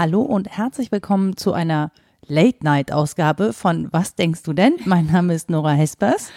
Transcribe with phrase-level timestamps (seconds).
[0.00, 1.90] Hallo und herzlich willkommen zu einer
[2.30, 4.76] Late-Night-Ausgabe von Was denkst du denn?
[4.84, 6.30] Mein Name ist Nora Hespers.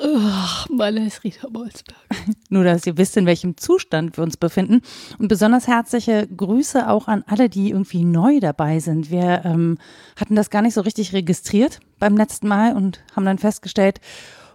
[0.00, 1.98] Ach, meine ist Rita Bolzberg.
[2.48, 4.80] Nur, dass ihr wisst, in welchem Zustand wir uns befinden.
[5.18, 9.10] Und besonders herzliche Grüße auch an alle, die irgendwie neu dabei sind.
[9.10, 9.76] Wir ähm,
[10.16, 14.00] hatten das gar nicht so richtig registriert beim letzten Mal und haben dann festgestellt,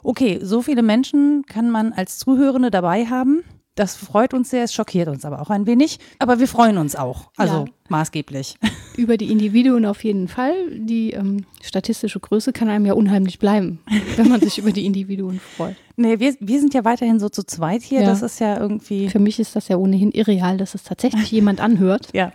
[0.02, 3.44] okay, so viele Menschen kann man als Zuhörende dabei haben.
[3.76, 6.00] Das freut uns sehr, es schockiert uns aber auch ein wenig.
[6.20, 7.66] Aber wir freuen uns auch, also Ja.
[7.90, 8.56] maßgeblich.
[8.96, 10.54] Über die Individuen auf jeden Fall.
[10.72, 13.80] Die ähm, statistische Größe kann einem ja unheimlich bleiben,
[14.16, 15.76] wenn man sich über die Individuen freut.
[15.98, 18.02] Nee, wir, wir sind ja weiterhin so zu zweit hier.
[18.02, 18.08] Ja.
[18.08, 19.10] Das ist ja irgendwie.
[19.10, 22.08] Für mich ist das ja ohnehin irreal, dass es tatsächlich jemand anhört.
[22.14, 22.32] Ja,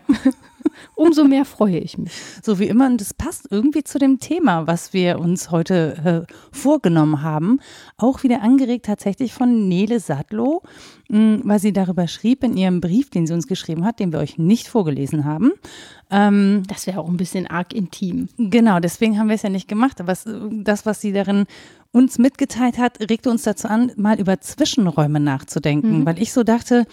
[1.01, 2.13] Umso mehr freue ich mich.
[2.43, 2.87] so wie immer.
[2.87, 7.59] Und das passt irgendwie zu dem Thema, was wir uns heute äh, vorgenommen haben.
[7.97, 10.63] Auch wieder angeregt tatsächlich von Nele Sadlow,
[11.09, 14.19] mh, weil sie darüber schrieb in ihrem Brief, den sie uns geschrieben hat, den wir
[14.19, 15.53] euch nicht vorgelesen haben.
[16.11, 18.29] Ähm, Das wäre auch ein bisschen arg intim.
[18.37, 20.01] Genau, deswegen haben wir es ja nicht gemacht.
[20.01, 20.13] Aber
[20.51, 21.47] das, was sie darin
[21.93, 26.87] uns mitgeteilt hat, regte uns dazu an, mal über Zwischenräume nachzudenken, weil ich so dachte,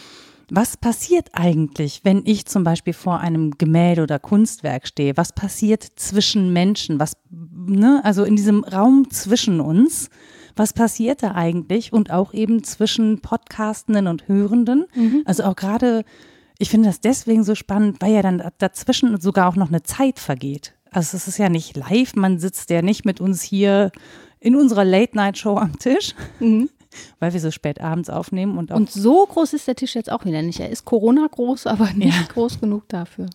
[0.50, 5.18] was passiert eigentlich, wenn ich zum Beispiel vor einem Gemälde oder Kunstwerk stehe?
[5.18, 7.00] Was passiert zwischen Menschen?
[7.00, 10.10] Was, ne, also in diesem Raum zwischen uns?
[10.56, 11.94] Was passiert da eigentlich?
[11.94, 14.86] Und auch eben zwischen Podcastenden und Hörenden?
[15.26, 16.04] Also auch gerade
[16.60, 20.20] ich finde das deswegen so spannend, weil ja dann dazwischen sogar auch noch eine Zeit
[20.20, 20.74] vergeht.
[20.92, 23.92] Also es ist ja nicht live, man sitzt ja nicht mit uns hier
[24.40, 26.16] in unserer Late-Night-Show am Tisch,
[27.20, 30.12] weil wir so spät abends aufnehmen und auch Und so groß ist der Tisch jetzt
[30.12, 30.60] auch wieder nicht.
[30.60, 33.28] Er ist Corona groß, aber nicht groß genug dafür.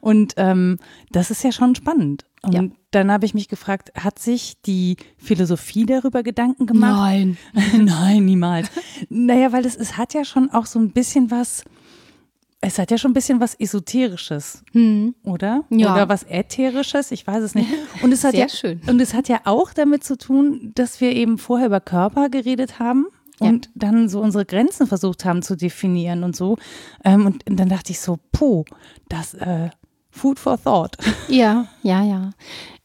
[0.00, 0.78] Und ähm,
[1.10, 2.24] das ist ja schon spannend.
[2.42, 2.62] Und Ja.
[2.92, 6.94] dann habe ich mich gefragt, hat sich die Philosophie darüber Gedanken gemacht?
[6.96, 7.36] Nein.
[7.76, 8.70] Nein, niemals.
[9.08, 11.64] naja, weil es, es hat ja schon auch so ein bisschen was,
[12.60, 14.64] es hat ja schon ein bisschen was Esoterisches,
[15.22, 15.64] oder?
[15.68, 15.78] Hm.
[15.78, 15.94] Ja.
[15.94, 17.68] Oder was Ätherisches, ich weiß es nicht.
[18.02, 18.80] Und es hat Sehr ja, schön.
[18.88, 22.78] Und es hat ja auch damit zu tun, dass wir eben vorher über Körper geredet
[22.78, 23.06] haben.
[23.40, 23.48] Ja.
[23.48, 26.56] Und dann so unsere Grenzen versucht haben zu definieren und so.
[27.04, 28.64] Ähm, und dann dachte ich so, puh,
[29.08, 29.70] das äh,
[30.10, 30.96] Food for Thought.
[31.28, 32.30] Ja, ja, ja.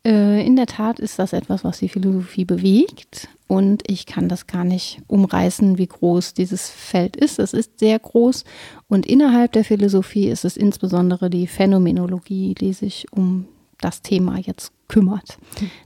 [0.05, 3.29] Äh, in der Tat ist das etwas, was die Philosophie bewegt.
[3.53, 7.37] Und ich kann das gar nicht umreißen, wie groß dieses Feld ist.
[7.37, 8.45] Es ist sehr groß.
[8.87, 13.45] Und innerhalb der Philosophie ist es insbesondere die Phänomenologie, die sich um
[13.79, 15.37] das Thema jetzt kümmert.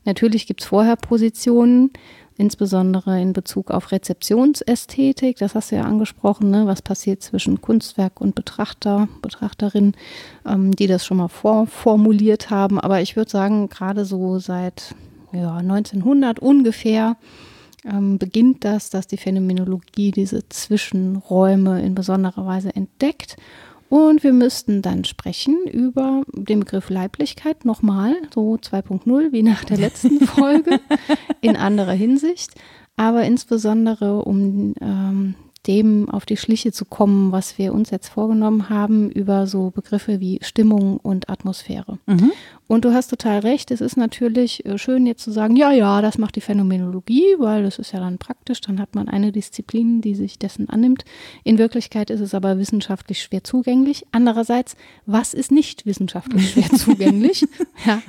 [0.05, 1.91] Natürlich gibt es vorher Positionen,
[2.37, 5.35] insbesondere in Bezug auf Rezeptionsästhetik.
[5.35, 6.67] Das hast du ja angesprochen, ne?
[6.67, 9.91] was passiert zwischen Kunstwerk und Betrachter, Betrachterin,
[10.45, 12.79] ähm, die das schon mal vorformuliert haben.
[12.79, 14.95] Aber ich würde sagen, gerade so seit
[15.33, 17.17] ja, 1900 ungefähr
[17.89, 23.37] ähm, beginnt das, dass die Phänomenologie diese Zwischenräume in besonderer Weise entdeckt.
[23.89, 29.77] Und wir müssten dann sprechen über den Begriff Leiblichkeit nochmal, so 2.0 wie nach der
[29.77, 30.81] letzten Folge,
[31.39, 32.55] in anderer Hinsicht,
[32.97, 35.35] aber insbesondere um ähm,
[35.67, 40.19] dem auf die Schliche zu kommen, was wir uns jetzt vorgenommen haben, über so Begriffe
[40.19, 41.99] wie Stimmung und Atmosphäre.
[42.67, 46.01] Und du hast total recht, es ist natürlich äh, schön jetzt zu sagen, ja, ja,
[46.01, 50.01] das macht die Phänomenologie, weil das ist ja dann praktisch, dann hat man eine Disziplin,
[50.01, 51.05] die sich dessen annimmt.
[51.43, 54.05] In Wirklichkeit ist es aber wissenschaftlich schwer zugänglich.
[54.11, 57.45] Andererseits, was ist nicht wissenschaftlich schwer zugänglich?
[57.85, 58.01] ja,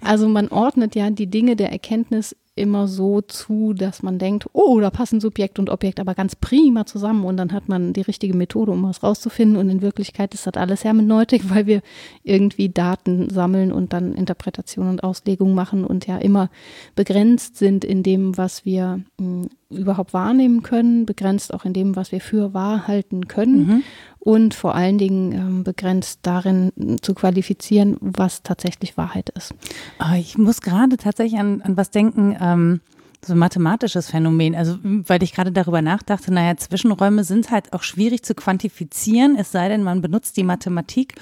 [0.00, 4.80] also man ordnet ja die Dinge der Erkenntnis immer so zu, dass man denkt, oh,
[4.80, 8.34] da passen Subjekt und Objekt aber ganz prima zusammen und dann hat man die richtige
[8.34, 9.56] Methode, um was rauszufinden.
[9.58, 11.82] Und in Wirklichkeit ist das alles Hermeneutik, weil wir
[12.24, 16.50] irgendwie Daten sammeln und dann Interpretation und Auslegung machen und ja immer
[16.94, 22.10] begrenzt sind in dem, was wir mh, überhaupt wahrnehmen können, begrenzt auch in dem, was
[22.10, 23.84] wir für wahr halten können
[24.26, 29.54] und vor allen Dingen ähm, begrenzt darin mh, zu qualifizieren, was tatsächlich Wahrheit ist.
[29.98, 32.80] Ah, Ich muss gerade tatsächlich an, an was denken, ähm,
[33.26, 34.54] so ein mathematisches Phänomen.
[34.54, 39.52] Also, weil ich gerade darüber nachdachte, naja, Zwischenräume sind halt auch schwierig zu quantifizieren, es
[39.52, 41.14] sei denn, man benutzt die Mathematik.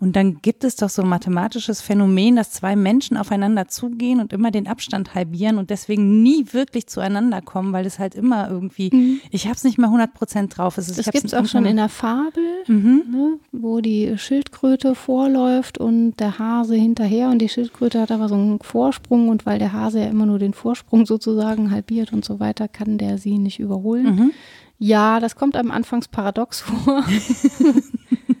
[0.00, 4.32] Und dann gibt es doch so ein mathematisches Phänomen, dass zwei Menschen aufeinander zugehen und
[4.32, 9.20] immer den Abstand halbieren und deswegen nie wirklich zueinander kommen, weil es halt immer irgendwie,
[9.30, 10.78] ich habe es nicht mehr 100 Prozent drauf.
[10.78, 15.78] Es ist, Das gibt es auch schon in der Fabel, ne, wo die Schildkröte vorläuft
[15.78, 19.72] und der Hase hinterher und die Schildkröte hat aber so einen Vorsprung und weil der
[19.72, 23.58] Hase ja immer nur den Vorsprung sozusagen halbiert und so weiter, kann der sie nicht
[23.58, 24.32] überholen.
[24.78, 27.04] Ja, das kommt einem anfangs paradox vor.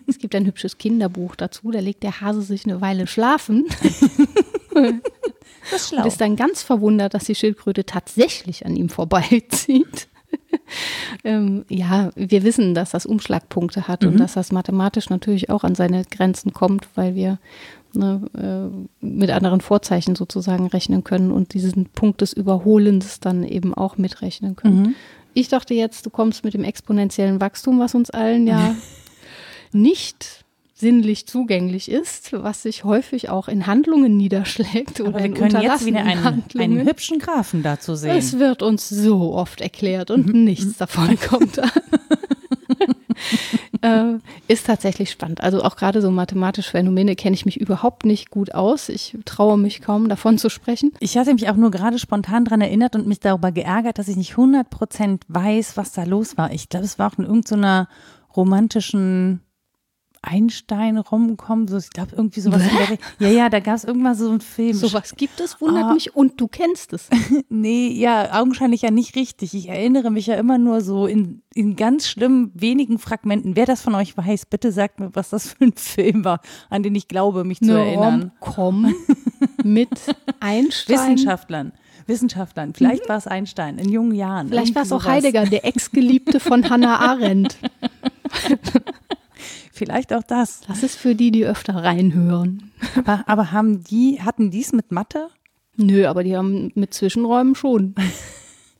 [0.06, 3.66] es gibt ein hübsches Kinderbuch dazu, da legt der Hase sich eine Weile schlafen.
[5.70, 6.02] Das ist schlau.
[6.02, 10.08] Und ist dann ganz verwundert, dass die Schildkröte tatsächlich an ihm vorbeizieht.
[11.24, 14.08] ähm, ja, wir wissen, dass das Umschlagpunkte hat mhm.
[14.08, 17.38] und dass das mathematisch natürlich auch an seine Grenzen kommt, weil wir
[17.94, 18.70] ne,
[19.02, 23.98] äh, mit anderen Vorzeichen sozusagen rechnen können und diesen Punkt des Überholens dann eben auch
[23.98, 24.82] mitrechnen können.
[24.82, 24.94] Mhm.
[25.34, 28.74] Ich dachte jetzt, du kommst mit dem exponentiellen Wachstum, was uns allen ja
[29.72, 30.44] nicht
[30.74, 35.84] sinnlich zugänglich ist, was sich häufig auch in Handlungen niederschlägt oder Aber wir können jetzt
[35.84, 38.16] wieder einen, einen, hübschen Graphen dazu sehen.
[38.16, 40.44] Es wird uns so oft erklärt und mhm.
[40.44, 41.70] nichts davon kommt an.
[43.82, 44.14] äh,
[44.48, 45.42] ist tatsächlich spannend.
[45.42, 48.88] Also auch gerade so mathematische Phänomene kenne ich mich überhaupt nicht gut aus.
[48.88, 50.92] Ich traue mich kaum davon zu sprechen.
[51.00, 54.16] Ich hatte mich auch nur gerade spontan daran erinnert und mich darüber geärgert, dass ich
[54.16, 56.52] nicht 100 Prozent weiß, was da los war.
[56.52, 57.88] Ich glaube, es war auch in irgendeiner
[58.36, 59.40] romantischen
[60.22, 62.62] Einstein rumkommen, so ich glaube irgendwie sowas.
[63.18, 64.74] ja, ja, da gab es irgendwas so einen Film.
[64.74, 65.94] Sowas gibt es, wundert ah.
[65.94, 67.08] mich und du kennst es.
[67.48, 69.54] nee, ja, augenscheinlich ja nicht richtig.
[69.54, 73.56] Ich erinnere mich ja immer nur so in, in ganz schlimmen wenigen Fragmenten.
[73.56, 76.82] Wer das von euch weiß, bitte sagt mir, was das für ein Film war, an
[76.82, 78.32] den ich glaube, mich zu Eine erinnern.
[78.40, 78.94] Komm
[79.62, 79.88] mit
[80.40, 80.96] Einstein.
[80.96, 81.72] Wissenschaftlern.
[82.06, 82.74] Wissenschaftlern.
[82.74, 83.08] Vielleicht mhm.
[83.10, 84.48] war es Einstein in jungen Jahren.
[84.48, 87.58] Vielleicht war es auch Heidegger, der Ex-Geliebte von Hannah Arendt.
[89.78, 90.62] Vielleicht auch das.
[90.66, 92.72] Das ist für die, die öfter reinhören.
[92.96, 95.28] Aber, aber haben die, hatten die es mit Mathe?
[95.76, 97.94] Nö, aber die haben mit Zwischenräumen schon.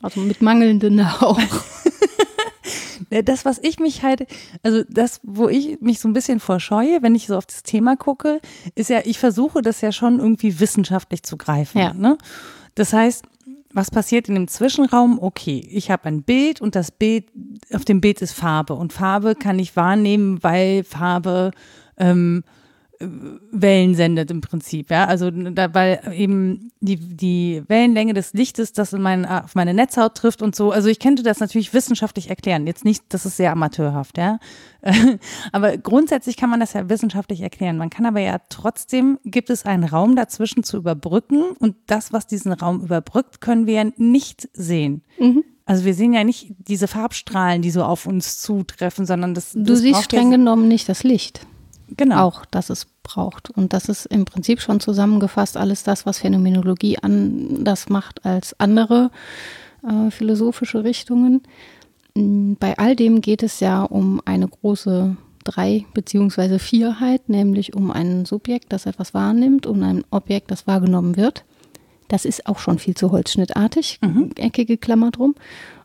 [0.03, 1.41] Also mit mangelnden auch.
[3.25, 4.27] Das, was ich mich halt,
[4.63, 7.97] also das, wo ich mich so ein bisschen vorscheue, wenn ich so auf das Thema
[7.97, 8.39] gucke,
[8.75, 11.79] ist ja, ich versuche das ja schon irgendwie wissenschaftlich zu greifen.
[11.79, 11.95] Ja.
[11.95, 12.19] Ne?
[12.75, 13.25] Das heißt,
[13.73, 15.19] was passiert in dem Zwischenraum?
[15.21, 17.27] Okay, ich habe ein Bild und das Bild,
[17.73, 21.51] auf dem Bild ist Farbe und Farbe kann ich wahrnehmen, weil Farbe
[21.99, 22.45] ähm,
[23.01, 25.05] Wellen sendet im Prinzip, ja.
[25.05, 30.17] Also da, weil eben die, die Wellenlänge des Lichtes das in mein, auf meine Netzhaut
[30.17, 30.73] trifft und so.
[30.73, 32.67] Also ich könnte das natürlich wissenschaftlich erklären.
[32.67, 34.41] Jetzt nicht, das ist sehr amateurhaft, ja.
[35.53, 37.79] aber grundsätzlich kann man das ja wissenschaftlich erklären.
[37.79, 42.27] Man kann aber ja trotzdem, gibt es einen Raum dazwischen zu überbrücken und das, was
[42.27, 45.03] diesen Raum überbrückt, können wir ja nicht sehen.
[45.21, 45.45] Mhm.
[45.67, 49.53] Also wir sehen ja nicht diese Farbstrahlen, die so auf uns zutreffen, sondern das.
[49.53, 51.47] Du das siehst streng genommen nicht das Licht
[51.97, 52.25] genau.
[52.25, 53.51] auch, dass es braucht.
[53.51, 59.11] Und das ist im Prinzip schon zusammengefasst alles das, was Phänomenologie anders macht als andere
[59.83, 61.43] äh, philosophische Richtungen.
[62.15, 66.59] Mm, bei all dem geht es ja um eine große Drei- bzw.
[66.59, 71.45] Vierheit, nämlich um ein Subjekt, das etwas wahrnimmt, um ein Objekt, das wahrgenommen wird.
[72.09, 74.31] Das ist auch schon viel zu holzschnittartig, mhm.
[74.37, 75.35] eckige Klammer drum,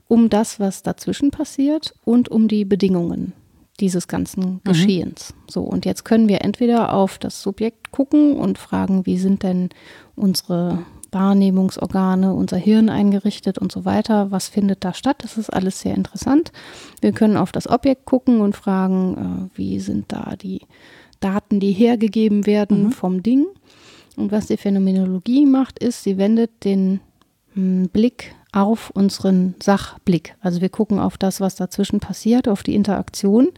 [0.07, 3.33] um das, was dazwischen passiert und um die Bedingungen
[3.83, 4.61] dieses ganzen mhm.
[4.63, 5.33] Geschehens.
[5.33, 5.51] Mhm.
[5.51, 9.69] So, und jetzt können wir entweder auf das Subjekt gucken und fragen, wie sind denn
[10.15, 10.79] unsere
[11.11, 14.31] Wahrnehmungsorgane, unser Hirn eingerichtet und so weiter.
[14.31, 15.17] Was findet da statt?
[15.19, 16.53] Das ist alles sehr interessant.
[17.01, 20.61] Wir können auf das Objekt gucken und fragen, äh, wie sind da die
[21.19, 22.91] Daten, die hergegeben werden mhm.
[22.93, 23.45] vom Ding.
[24.15, 27.01] Und was die Phänomenologie macht, ist, sie wendet den
[27.53, 30.35] hm, Blick auf unseren Sachblick.
[30.41, 33.49] Also wir gucken auf das, was dazwischen passiert, auf die Interaktion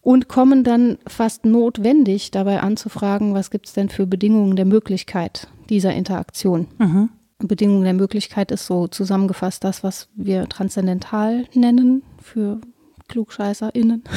[0.00, 5.48] und kommen dann fast notwendig dabei anzufragen, was gibt es denn für Bedingungen der Möglichkeit
[5.68, 6.68] dieser Interaktion.
[6.78, 7.08] Mhm.
[7.38, 12.60] Bedingungen der Möglichkeit ist so zusammengefasst das, was wir transzendental nennen für
[13.08, 14.04] KlugscheißerInnen.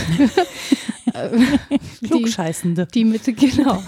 [2.03, 2.87] Klugscheißende.
[2.93, 3.81] Die, die mit, genau.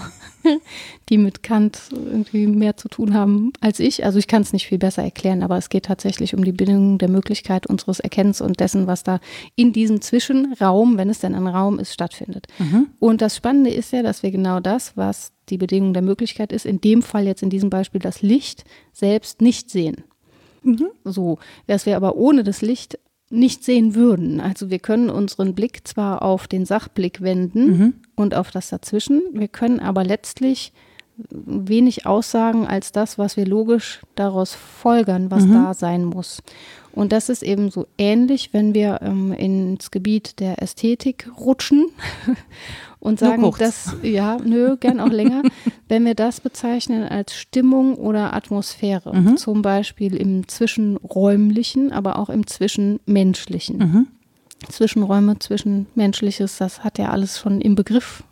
[1.08, 4.04] die mit Kant irgendwie mehr zu tun haben als ich.
[4.04, 6.98] Also ich kann es nicht viel besser erklären, aber es geht tatsächlich um die Bedingung
[6.98, 9.20] der Möglichkeit unseres Erkennens und dessen, was da
[9.56, 12.46] in diesem Zwischenraum, wenn es denn ein Raum ist, stattfindet.
[12.58, 12.88] Mhm.
[12.98, 16.66] Und das Spannende ist ja, dass wir genau das, was die Bedingung der Möglichkeit ist,
[16.66, 20.04] in dem Fall jetzt in diesem Beispiel das Licht selbst nicht sehen.
[20.62, 20.88] Mhm.
[21.04, 22.98] So, dass wir aber ohne das Licht
[23.30, 24.40] nicht sehen würden.
[24.40, 27.94] Also wir können unseren Blick zwar auf den Sachblick wenden mhm.
[28.14, 30.72] und auf das dazwischen, wir können aber letztlich
[31.30, 35.52] wenig aussagen als das, was wir logisch daraus folgern, was mhm.
[35.52, 36.42] da sein muss.
[36.92, 41.86] Und das ist eben so ähnlich, wenn wir ähm, ins Gebiet der Ästhetik rutschen
[43.00, 45.42] und sagen, dass, ja, nö, gern auch länger,
[45.88, 49.36] wenn wir das bezeichnen als Stimmung oder Atmosphäre, mhm.
[49.36, 53.78] zum Beispiel im Zwischenräumlichen, aber auch im Zwischenmenschlichen.
[53.78, 54.06] Mhm.
[54.68, 58.24] Zwischenräume, Zwischenmenschliches, das hat ja alles schon im Begriff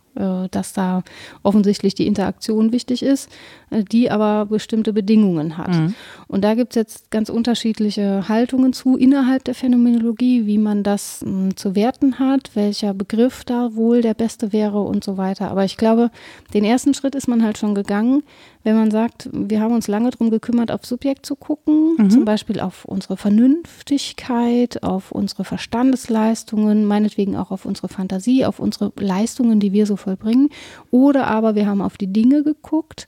[0.51, 1.03] dass da
[1.43, 3.29] offensichtlich die Interaktion wichtig ist,
[3.69, 5.69] äh, die aber bestimmte Bedingungen hat.
[5.69, 5.93] Mhm.
[6.27, 11.23] Und da gibt es jetzt ganz unterschiedliche Haltungen zu innerhalb der Phänomenologie, wie man das
[11.23, 15.49] mh, hm, zu werten hat, welcher Begriff da wohl der beste wäre und so weiter.
[15.51, 16.11] Aber ich glaube,
[16.53, 18.23] den ersten Schritt ist man halt schon gegangen,
[18.67, 22.09] wenn man sagt, wir haben uns lange darum gekümmert, auf Subjekt zu gucken, mhm.
[22.09, 28.91] zum Beispiel auf unsere Vernünftigkeit, auf unsere Verstandesleistungen, meinetwegen auch auf unsere Fantasie, auf unsere
[28.99, 30.49] Leistungen, die wir so vollbringen.
[30.91, 33.07] Oder aber wir haben auf die Dinge geguckt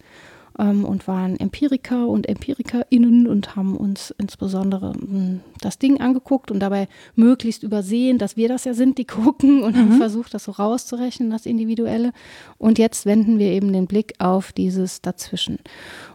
[0.60, 6.52] ähm, und waren Empiriker und EmpirikerInnen und haben uns insbesondere mh, hm, das Ding angeguckt
[6.52, 9.80] und dabei möglichst übersehen, dass wir das ja sind, die gucken und mhm.
[9.80, 12.12] haben versucht, das so rauszurechnen, das Individuelle.
[12.58, 15.60] Und jetzt wenden wir eben den Blick auf dieses Dazwischen.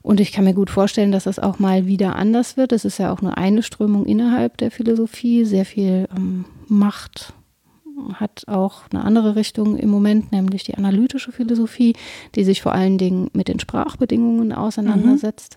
[0.02, 2.72] Und ich kann mir gut vorstellen, dass das auch mal wieder anders wird.
[2.72, 7.34] Es ist ja auch nur eine Strömung innerhalb der Philosophie, sehr viel ähm, Macht
[8.14, 11.94] hat auch eine andere Richtung im Moment, nämlich die analytische Philosophie,
[12.34, 15.56] die sich vor allen Dingen mit den Sprachbedingungen auseinandersetzt.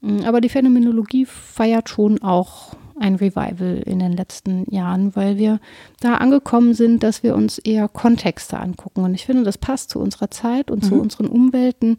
[0.00, 0.24] Mhm.
[0.24, 5.60] Aber die Phänomenologie feiert schon auch ein Revival in den letzten Jahren, weil wir
[6.00, 9.04] da angekommen sind, dass wir uns eher Kontexte angucken.
[9.04, 10.88] Und ich finde, das passt zu unserer Zeit und mhm.
[10.88, 11.98] zu unseren Umwelten,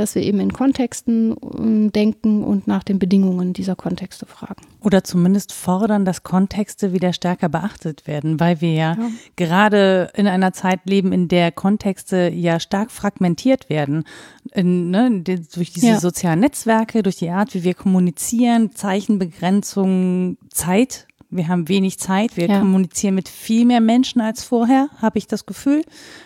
[0.00, 4.62] dass wir eben in Kontexten ähm, denken und nach den Bedingungen dieser Kontexte fragen.
[4.80, 9.10] Oder zumindest fordern, dass Kontexte wieder stärker beachtet werden, weil wir ja, ja.
[9.36, 14.04] gerade in einer Zeit leben, in der Kontexte ja stark fragmentiert werden.
[14.52, 16.00] In, ne, durch diese ja.
[16.00, 22.48] sozialen Netzwerke, durch die Art, wie wir kommunizieren, Zeichenbegrenzung, Zeit wir haben wenig Zeit, wir
[22.48, 22.58] ja.
[22.58, 25.84] kommunizieren mit viel mehr Menschen als vorher, habe ich das Gefühl.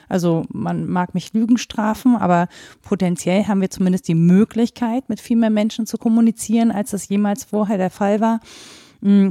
[0.09, 2.49] Also man mag mich Lügen strafen, aber
[2.83, 7.45] potenziell haben wir zumindest die Möglichkeit, mit viel mehr Menschen zu kommunizieren, als das jemals
[7.45, 8.41] vorher der Fall war.
[9.01, 9.31] Mm.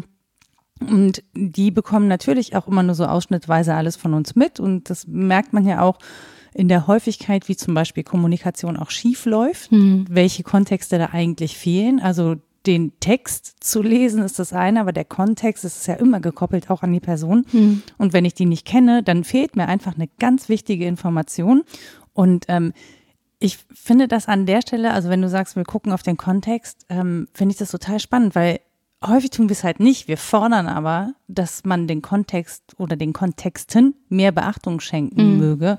[0.79, 4.59] Und die bekommen natürlich auch immer nur so ausschnittweise alles von uns mit.
[4.59, 5.97] Und das merkt man ja auch
[6.53, 10.05] in der Häufigkeit, wie zum Beispiel Kommunikation auch schief läuft, mhm.
[10.09, 11.99] welche Kontexte da eigentlich fehlen.
[11.99, 16.69] Also den Text zu lesen ist das eine, aber der Kontext ist ja immer gekoppelt
[16.69, 17.45] auch an die Person.
[17.51, 17.83] Mhm.
[17.97, 21.63] Und wenn ich die nicht kenne, dann fehlt mir einfach eine ganz wichtige Information.
[22.13, 22.73] Und ähm,
[23.39, 26.85] ich finde das an der Stelle, also wenn du sagst, wir gucken auf den Kontext,
[26.89, 28.59] ähm, finde ich das total spannend, weil
[29.05, 30.07] häufig tun wir es halt nicht.
[30.07, 35.39] Wir fordern aber, dass man den Kontext oder den Kontexten mehr Beachtung schenken mhm.
[35.39, 35.77] möge.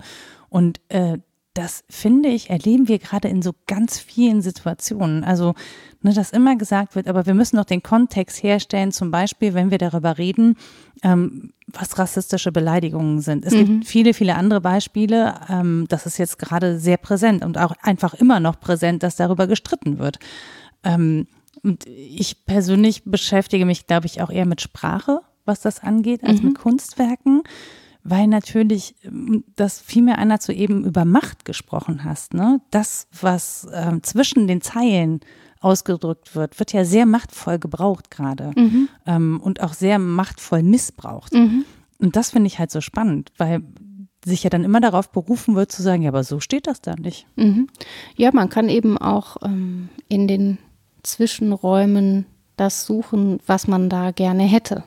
[0.51, 1.19] Und äh,
[1.55, 5.23] das finde ich, erleben wir gerade in so ganz vielen Situationen.
[5.23, 5.55] Also,
[6.03, 9.71] ne, dass immer gesagt wird, aber wir müssen doch den Kontext herstellen, zum Beispiel, wenn
[9.71, 10.57] wir darüber reden,
[11.03, 13.45] ähm, was rassistische Beleidigungen sind.
[13.45, 13.67] Es mhm.
[13.67, 15.35] gibt viele, viele andere Beispiele.
[15.49, 19.47] Ähm, das ist jetzt gerade sehr präsent und auch einfach immer noch präsent, dass darüber
[19.47, 20.19] gestritten wird.
[20.83, 21.29] Ähm,
[21.63, 26.43] und ich persönlich beschäftige mich, glaube ich, auch eher mit Sprache, was das angeht, als
[26.43, 26.49] mhm.
[26.49, 27.43] mit Kunstwerken
[28.05, 32.35] weil natürlich ähm, das vielmehr einer zu eben über Macht gesprochen hast.
[32.35, 32.61] Ne?
[32.71, 35.21] Das, was ähm, zwischen den Zeilen
[35.61, 38.89] ausgedrückt wird, wird ja sehr machtvoll gebraucht gerade mhm.
[39.07, 41.33] ähm, und auch sehr machtvoll missbraucht.
[41.33, 41.65] Mhm.
[41.99, 43.63] Und das finde ich halt so spannend, weil
[44.25, 46.95] sich ja dann immer darauf berufen wird zu sagen, ja, aber so steht das da
[46.97, 47.27] nicht.
[47.37, 47.69] Mhm.
[48.17, 50.59] Ja, man kann eben auch ähm, in den
[51.03, 54.85] Zwischenräumen das suchen, was man da gerne hätte.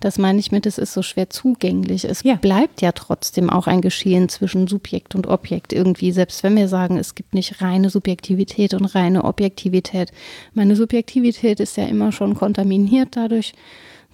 [0.00, 2.04] Das meine ich mit, es ist so schwer zugänglich.
[2.04, 2.36] Es ja.
[2.36, 6.98] bleibt ja trotzdem auch ein Geschehen zwischen Subjekt und Objekt irgendwie, selbst wenn wir sagen,
[6.98, 10.12] es gibt nicht reine Subjektivität und reine Objektivität.
[10.54, 13.54] Meine Subjektivität ist ja immer schon kontaminiert dadurch,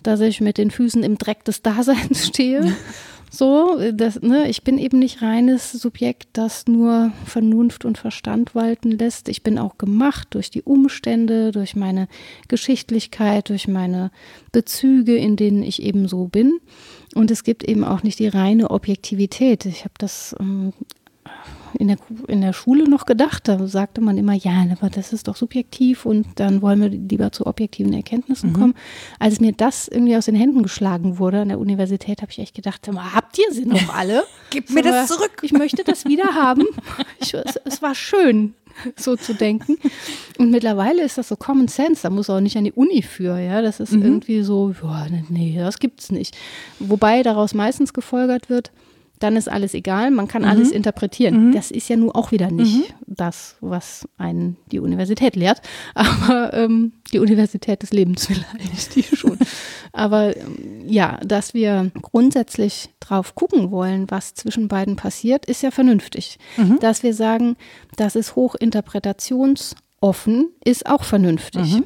[0.03, 2.75] dass ich mit den Füßen im Dreck des Daseins stehe.
[3.35, 8.93] So, das, ne, ich bin eben nicht reines Subjekt, das nur Vernunft und Verstand walten
[8.93, 9.29] lässt.
[9.29, 12.07] Ich bin auch gemacht durch die Umstände, durch meine
[12.47, 14.13] Geschichtlichkeit, durch meine
[14.53, 16.61] Bezüge, in denen ich eben so bin.
[17.17, 19.67] Und es gibt eben auch nicht die reine Objektivität.
[19.67, 20.73] Ich habe das ähm,
[21.79, 21.97] in der,
[22.29, 23.49] in der Schule noch gedacht.
[23.49, 27.33] Da sagte man immer, ja, aber das ist doch subjektiv und dann wollen wir lieber
[27.33, 28.55] zu objektiven Erkenntnissen mhm.
[28.55, 28.75] kommen.
[29.19, 32.55] Als mir das irgendwie aus den Händen geschlagen wurde an der Universität, habe ich echt
[32.55, 34.25] gedacht, habt ihr sie noch alle?
[34.51, 35.43] Gib mir das zurück.
[35.43, 36.65] Ich möchte das wieder haben.
[37.21, 38.55] Ich, es, es war schön
[38.97, 39.79] so zu denken.
[40.39, 43.39] Und mittlerweile ist das so Common Sense, da muss auch nicht an die Uni für,
[43.39, 43.63] ja.
[43.63, 44.03] Das ist mhm.
[44.03, 46.37] irgendwie so, ja, nee, das gibt's nicht.
[46.79, 48.73] Wobei daraus meistens gefolgert wird,
[49.25, 50.49] dann ist alles egal, man kann mhm.
[50.49, 51.49] alles interpretieren.
[51.49, 51.53] Mhm.
[51.53, 52.95] Das ist ja nun auch wieder nicht mhm.
[53.07, 55.63] das, was einen die Universität lehrt,
[55.95, 59.39] aber ähm, die Universität des Lebens vielleicht, die schon.
[59.93, 65.71] aber ähm, ja, dass wir grundsätzlich drauf gucken wollen, was zwischen beiden passiert, ist ja
[65.71, 66.39] vernünftig.
[66.59, 66.79] Mhm.
[66.81, 67.57] Dass wir sagen,
[67.97, 69.75] das ist hochinterpretations-
[70.05, 71.77] offen ist auch vernünftig.
[71.77, 71.85] Mhm.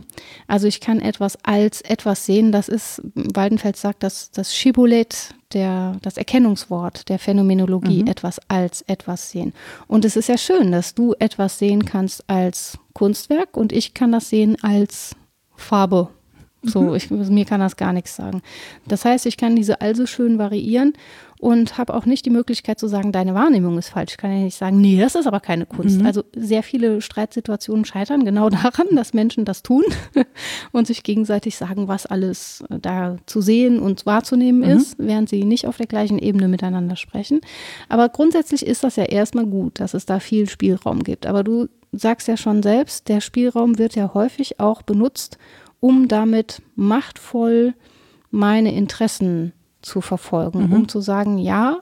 [0.49, 5.97] Also ich kann etwas als etwas sehen, das ist, Waldenfeld sagt, dass das Schibulet, der,
[6.03, 8.09] das Erkennungswort der Phänomenologie, mhm.
[8.09, 9.53] etwas als etwas sehen.
[9.87, 14.11] Und es ist ja schön, dass du etwas sehen kannst als Kunstwerk und ich kann
[14.11, 15.15] das sehen als
[15.55, 16.09] Farbe
[16.63, 16.95] so, mhm.
[16.97, 18.43] ich, mir kann das gar nichts sagen.
[18.87, 20.95] Das heißt, ich kann diese also schön variieren
[21.41, 24.13] und habe auch nicht die Möglichkeit zu sagen, deine Wahrnehmung ist falsch.
[24.13, 26.01] Ich kann ja nicht sagen, nee, das ist aber keine Kunst.
[26.01, 26.07] Mhm.
[26.07, 29.85] Also sehr viele Streitsituationen scheitern genau daran, dass Menschen das tun
[30.73, 34.77] und sich gegenseitig sagen, was alles da zu sehen und wahrzunehmen mhm.
[34.77, 37.41] ist, während sie nicht auf der gleichen Ebene miteinander sprechen.
[37.89, 41.27] Aber grundsätzlich ist das ja erstmal gut, dass es da viel Spielraum gibt.
[41.27, 45.39] Aber du sagst ja schon selbst, der Spielraum wird ja häufig auch benutzt,
[45.81, 47.75] um damit machtvoll
[48.31, 49.53] meine Interessen
[49.83, 50.73] zu verfolgen, mhm.
[50.73, 51.81] um zu sagen, ja,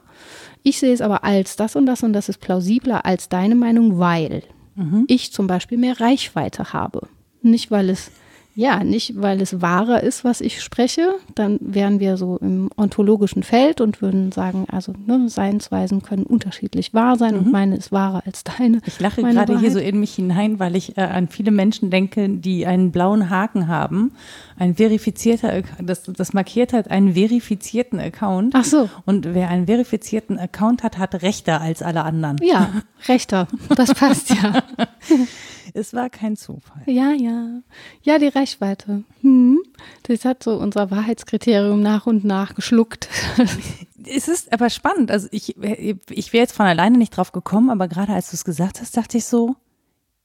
[0.63, 3.99] ich sehe es aber als das und das und das ist plausibler als deine Meinung,
[3.99, 4.43] weil
[4.75, 5.05] mhm.
[5.07, 7.07] ich zum Beispiel mehr Reichweite habe.
[7.41, 8.11] Nicht, weil es
[8.57, 11.13] ja, nicht, weil es wahrer ist, was ich spreche.
[11.35, 16.91] Dann wären wir so im ontologischen Feld und würden sagen, also ne, Seinsweisen können unterschiedlich
[16.91, 17.39] wahr sein mhm.
[17.39, 18.81] und meine ist wahrer als deine.
[18.87, 19.59] Ich lache gerade Wahrheit.
[19.59, 23.29] hier so in mich hinein, weil ich äh, an viele Menschen denke, die einen blauen
[23.29, 24.13] Haken haben.
[24.57, 28.55] Ein verifizierter, das, das markiert halt einen verifizierten Account.
[28.55, 28.89] Ach so.
[29.05, 32.37] Und wer einen verifizierten Account hat, hat Rechter als alle anderen.
[32.41, 32.71] Ja,
[33.07, 33.47] Rechter.
[33.75, 34.63] Das passt ja.
[35.73, 36.83] Es war kein Zufall.
[36.85, 37.61] Ja, ja.
[38.01, 39.03] Ja, die Reichweite.
[39.21, 39.59] Hm.
[40.03, 43.09] Das hat so unser Wahrheitskriterium nach und nach geschluckt.
[44.05, 45.11] es ist aber spannend.
[45.11, 48.45] Also ich, ich wäre jetzt von alleine nicht drauf gekommen, aber gerade als du es
[48.45, 49.55] gesagt hast, dachte ich so,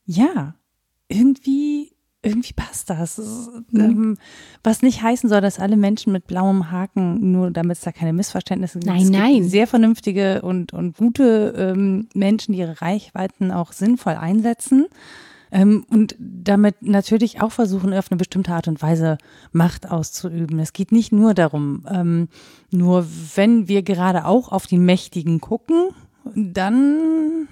[0.04, 0.54] ja,
[1.08, 3.18] irgendwie irgendwie passt das.
[3.70, 3.80] Mhm.
[3.80, 4.18] Ähm,
[4.62, 8.12] was nicht heißen soll, dass alle Menschen mit blauem Haken, nur damit es da keine
[8.12, 8.92] Missverständnisse gibt.
[8.92, 9.44] Nein, nein.
[9.44, 14.86] Sehr vernünftige und, und gute ähm, Menschen, die ihre Reichweiten auch sinnvoll einsetzen.
[15.52, 19.18] Ähm, und damit natürlich auch versuchen, auf eine bestimmte Art und Weise
[19.52, 20.58] Macht auszuüben.
[20.58, 22.28] Es geht nicht nur darum, ähm,
[22.70, 23.06] nur
[23.36, 25.90] wenn wir gerade auch auf die Mächtigen gucken,
[26.34, 27.48] dann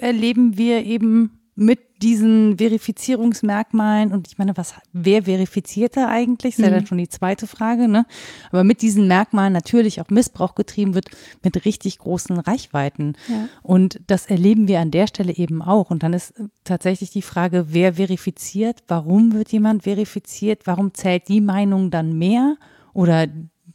[0.00, 6.58] erleben wir eben mit diesen Verifizierungsmerkmalen und ich meine, was, wer verifiziert da eigentlich?
[6.58, 6.86] Ist ja dann mhm.
[6.86, 8.06] schon die zweite Frage, ne?
[8.50, 11.06] Aber mit diesen Merkmalen natürlich auch Missbrauch getrieben wird
[11.42, 13.14] mit richtig großen Reichweiten.
[13.28, 13.48] Ja.
[13.62, 15.90] Und das erleben wir an der Stelle eben auch.
[15.90, 18.82] Und dann ist tatsächlich die Frage, wer verifiziert?
[18.86, 20.62] Warum wird jemand verifiziert?
[20.66, 22.56] Warum zählt die Meinung dann mehr?
[22.92, 23.26] Oder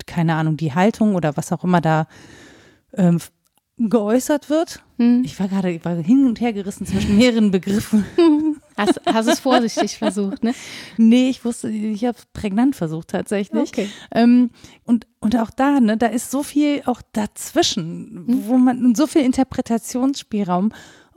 [0.05, 2.07] keine Ahnung, die Haltung oder was auch immer da
[2.93, 3.19] ähm,
[3.77, 4.83] geäußert wird.
[4.97, 5.23] Hm.
[5.25, 8.05] Ich war gerade hin und her gerissen zwischen mehreren Begriffen.
[8.75, 10.55] Hast, hast es vorsichtig versucht, ne?
[10.97, 13.69] Nee, ich wusste, ich habe prägnant versucht tatsächlich.
[13.69, 13.87] Okay.
[14.11, 14.49] Ähm,
[14.83, 18.47] und, und auch da, ne, da ist so viel auch dazwischen, hm.
[18.47, 20.71] wo man so viel Interpretationsspielraum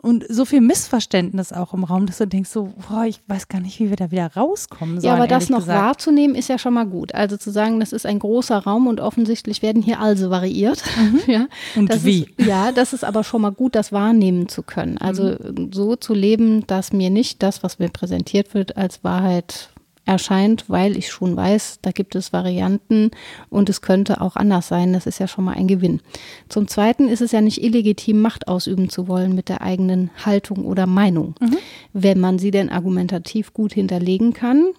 [0.06, 3.60] und so viel Missverständnis auch im Raum, dass du denkst so, boah, ich weiß gar
[3.60, 5.12] nicht, wie wir da wieder rauskommen sollen.
[5.12, 5.80] Ja, aber das noch gesagt.
[5.80, 7.12] wahrzunehmen ist ja schon mal gut.
[7.12, 10.80] Also zu sagen, das ist ein großer Raum und offensichtlich werden hier also variiert.
[10.96, 11.20] Mhm.
[11.26, 12.28] ja, und das wie?
[12.36, 14.96] Ist, ja, das ist aber schon mal gut, das wahrnehmen zu können.
[14.98, 15.72] Also mhm.
[15.72, 19.70] so zu leben, dass mir nicht das, was mir präsentiert wird, als Wahrheit
[20.06, 23.10] erscheint, weil ich schon weiß, da gibt es Varianten
[23.50, 24.92] und es könnte auch anders sein.
[24.92, 26.00] Das ist ja schon mal ein Gewinn.
[26.48, 30.64] Zum Zweiten ist es ja nicht illegitim, Macht ausüben zu wollen mit der eigenen Haltung
[30.64, 31.58] oder Meinung, mhm.
[31.92, 34.70] wenn man sie denn argumentativ gut hinterlegen kann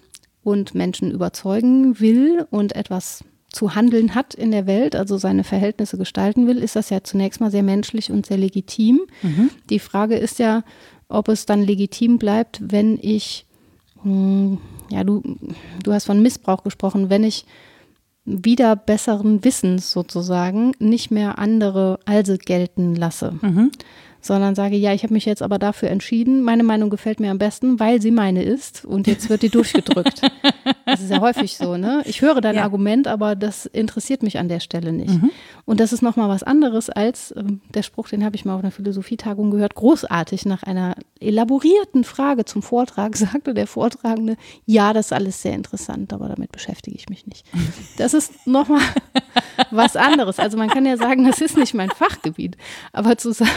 [0.43, 5.97] und Menschen überzeugen will und etwas zu handeln hat in der Welt, also seine Verhältnisse
[5.97, 9.01] gestalten will, ist das ja zunächst mal sehr menschlich und sehr legitim.
[9.21, 9.49] Mhm.
[9.69, 10.63] Die Frage ist ja,
[11.09, 13.45] ob es dann legitim bleibt, wenn ich
[14.03, 14.59] hm,
[14.89, 15.21] ja, du,
[15.84, 17.45] du hast von Missbrauch gesprochen, wenn ich
[18.26, 23.34] wieder besseren Wissens sozusagen nicht mehr andere also gelten lasse.
[23.41, 23.71] Mhm
[24.27, 27.37] sondern sage, ja, ich habe mich jetzt aber dafür entschieden, meine Meinung gefällt mir am
[27.37, 30.21] besten, weil sie meine ist und jetzt wird die durchgedrückt.
[30.85, 32.01] das ist ja häufig so, ne?
[32.05, 32.63] Ich höre dein ja.
[32.63, 35.21] Argument, aber das interessiert mich an der Stelle nicht.
[35.21, 35.31] Mhm.
[35.65, 38.61] Und das ist nochmal was anderes als äh, der Spruch, den habe ich mal auf
[38.61, 45.07] einer Philosophietagung gehört, großartig nach einer elaborierten Frage zum Vortrag sagte der Vortragende, ja, das
[45.07, 47.45] ist alles sehr interessant, aber damit beschäftige ich mich nicht.
[47.97, 48.81] Das ist nochmal
[49.71, 50.39] was anderes.
[50.39, 52.57] Also man kann ja sagen, das ist nicht mein Fachgebiet,
[52.93, 53.51] aber zu sagen,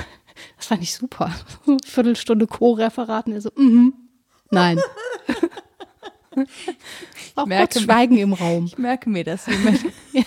[0.57, 1.35] das fand ich super.
[1.85, 3.33] Viertelstunde Co-Referaten.
[3.33, 3.94] Er so, mhm.
[4.50, 4.81] Nein.
[7.35, 8.66] auch merke, Schweigen im Raum.
[8.66, 9.46] Ich merke mir das.
[10.12, 10.24] ja,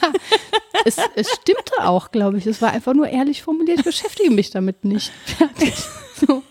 [0.86, 2.48] es, es stimmte auch, glaube ich.
[2.48, 3.80] Es war einfach nur ehrlich formuliert.
[3.80, 5.12] Ich beschäftige mich damit nicht.
[5.26, 5.74] Fertig.
[6.16, 6.44] So.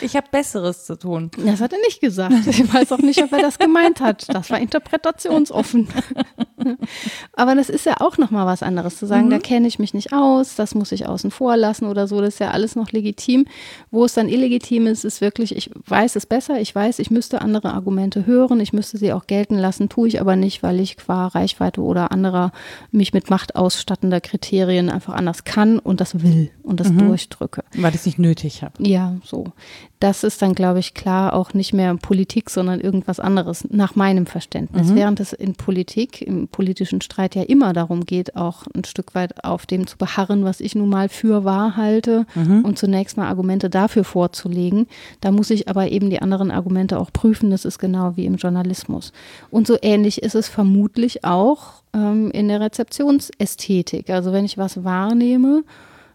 [0.00, 1.30] Ich habe Besseres zu tun.
[1.44, 2.34] Das hat er nicht gesagt.
[2.46, 4.34] Ich weiß auch nicht, ob er das gemeint hat.
[4.34, 5.88] Das war interpretationsoffen.
[7.32, 9.30] Aber das ist ja auch nochmal was anderes, zu sagen, mhm.
[9.30, 12.34] da kenne ich mich nicht aus, das muss ich außen vor lassen oder so, das
[12.34, 13.46] ist ja alles noch legitim.
[13.90, 17.42] Wo es dann illegitim ist, ist wirklich, ich weiß es besser, ich weiß, ich müsste
[17.42, 20.96] andere Argumente hören, ich müsste sie auch gelten lassen, tue ich aber nicht, weil ich
[20.96, 22.52] qua Reichweite oder anderer
[22.90, 26.98] mich mit Macht ausstattender Kriterien einfach anders kann und das will und das mhm.
[26.98, 27.64] durchdrücke.
[27.76, 28.74] Weil ich es nicht nötig habe.
[28.78, 29.52] Ja, so.
[29.98, 34.26] Das ist dann, glaube ich, klar auch nicht mehr Politik, sondern irgendwas anderes, nach meinem
[34.26, 34.88] Verständnis.
[34.88, 34.96] Mhm.
[34.96, 39.44] Während es in Politik, im politischen Streit ja immer darum geht, auch ein Stück weit
[39.44, 42.62] auf dem zu beharren, was ich nun mal für wahr halte mhm.
[42.64, 44.86] und zunächst mal Argumente dafür vorzulegen.
[45.20, 47.50] Da muss ich aber eben die anderen Argumente auch prüfen.
[47.50, 49.12] Das ist genau wie im Journalismus.
[49.50, 54.10] Und so ähnlich ist es vermutlich auch ähm, in der Rezeptionsästhetik.
[54.10, 55.64] Also wenn ich was wahrnehme,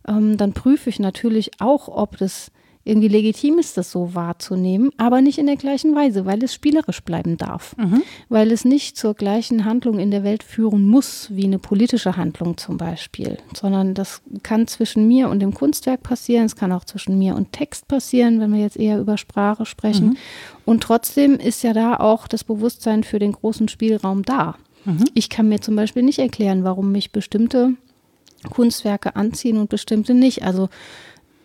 [0.08, 2.52] ähm, dann prüfe ich natürlich auch, ob das
[2.84, 7.02] irgendwie legitim ist, das so wahrzunehmen, aber nicht in der gleichen Weise, weil es spielerisch
[7.02, 7.76] bleiben darf.
[7.78, 8.02] Mhm.
[8.28, 12.58] Weil es nicht zur gleichen Handlung in der Welt führen muss, wie eine politische Handlung
[12.58, 17.18] zum Beispiel, sondern das kann zwischen mir und dem Kunstwerk passieren, es kann auch zwischen
[17.20, 20.08] mir und Text passieren, wenn wir jetzt eher über Sprache sprechen.
[20.08, 20.18] Mhm.
[20.66, 24.56] Und trotzdem ist ja da auch das Bewusstsein für den großen Spielraum da.
[24.86, 25.06] Mhm.
[25.14, 27.74] Ich kann mir zum Beispiel nicht erklären, warum mich bestimmte
[28.50, 30.44] Kunstwerke anziehen und bestimmte nicht.
[30.44, 30.70] Also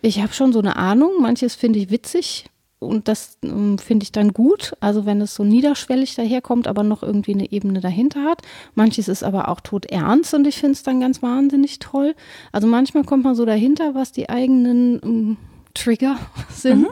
[0.01, 2.45] ich habe schon so eine Ahnung, manches finde ich witzig
[2.79, 4.73] und das ähm, finde ich dann gut.
[4.79, 8.43] Also wenn es so niederschwellig daherkommt, aber noch irgendwie eine Ebene dahinter hat.
[8.75, 12.15] Manches ist aber auch tot ernst und ich finde es dann ganz wahnsinnig toll.
[12.51, 15.37] Also manchmal kommt man so dahinter, was die eigenen ähm,
[15.73, 16.17] Trigger
[16.49, 16.81] sind.
[16.81, 16.89] Mhm.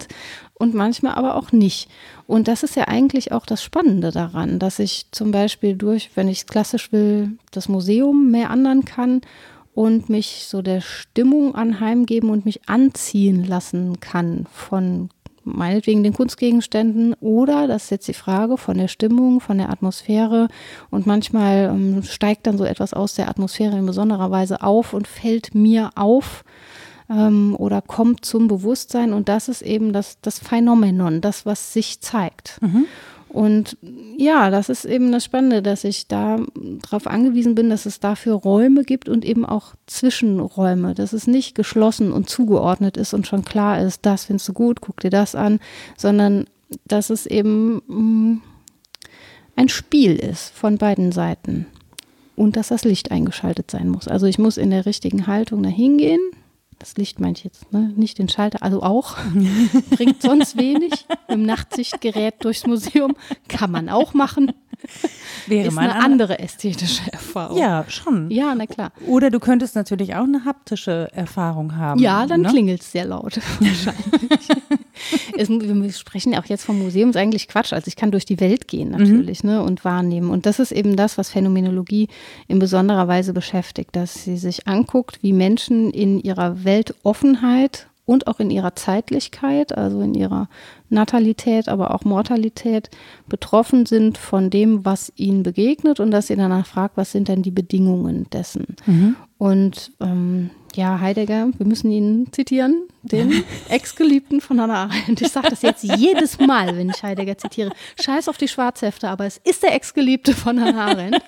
[0.57, 1.89] Und manchmal aber auch nicht.
[2.27, 6.29] Und das ist ja eigentlich auch das Spannende daran, dass ich zum Beispiel durch, wenn
[6.29, 9.19] ich es klassisch will, das Museum mehr anderen kann
[9.75, 15.09] und mich so der Stimmung anheimgeben und mich anziehen lassen kann von
[15.43, 20.47] meinetwegen den Kunstgegenständen oder, das ist jetzt die Frage, von der Stimmung, von der Atmosphäre
[20.89, 25.07] und manchmal ähm, steigt dann so etwas aus der Atmosphäre in besonderer Weise auf und
[25.07, 26.43] fällt mir auf
[27.09, 32.01] ähm, oder kommt zum Bewusstsein und das ist eben das, das Phänomenon, das, was sich
[32.01, 32.59] zeigt.
[32.61, 32.85] Mhm.
[33.29, 33.77] Und
[34.17, 36.39] ja, das ist eben das Spannende, dass ich da
[36.83, 41.53] darauf angewiesen bin, dass es dafür Räume gibt und eben auch Zwischenräume, dass es nicht
[41.53, 45.35] geschlossen und zugeordnet ist und schon klar ist, das findest du gut, guck dir das
[45.35, 45.59] an,
[45.97, 46.45] sondern
[46.87, 48.41] dass es eben mm,
[49.55, 51.65] ein Spiel ist von beiden Seiten
[52.35, 54.07] und dass das Licht eingeschaltet sein muss.
[54.07, 56.21] Also ich muss in der richtigen Haltung dahin gehen,
[56.79, 57.91] das Licht meine ich jetzt, ne?
[57.95, 59.17] nicht den Schalter, also auch,
[59.91, 61.05] bringt sonst wenig.
[61.29, 63.15] Dem Nachtsichtgerät durchs Museum
[63.47, 64.53] kann man auch machen.
[65.47, 67.57] Wäre ist eine andere ästhetische Erfahrung.
[67.57, 68.29] Ja, schon.
[68.29, 68.91] Ja, na klar.
[69.07, 71.99] Oder du könntest natürlich auch eine haptische Erfahrung haben.
[71.99, 72.49] Ja, dann ne?
[72.49, 73.39] klingelt es sehr laut.
[73.59, 74.47] Wahrscheinlich.
[75.37, 77.73] es, wir sprechen auch jetzt vom Museum, ist eigentlich Quatsch.
[77.73, 79.49] Also ich kann durch die Welt gehen natürlich mhm.
[79.49, 80.29] ne, und wahrnehmen.
[80.29, 82.07] Und das ist eben das, was Phänomenologie
[82.47, 88.39] in besonderer Weise beschäftigt, dass sie sich anguckt, wie Menschen in ihrer Weltoffenheit und auch
[88.39, 90.47] in ihrer Zeitlichkeit, also in ihrer
[90.89, 92.89] Natalität, aber auch Mortalität
[93.27, 97.41] betroffen sind von dem, was ihnen begegnet und dass sie danach fragt, was sind denn
[97.41, 98.75] die Bedingungen dessen.
[98.85, 99.15] Mhm.
[99.37, 105.21] Und ähm, ja, Heidegger, wir müssen ihn zitieren, den Ex-Geliebten von Hannah Arendt.
[105.21, 107.71] Ich sage das jetzt jedes Mal, wenn ich Heidegger zitiere.
[108.01, 111.21] Scheiß auf die Schwarzhefte, aber es ist der Ex-Geliebte von Hannah Arendt.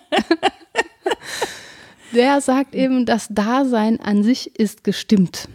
[2.13, 5.49] Der sagt eben, das Dasein an sich ist gestimmt.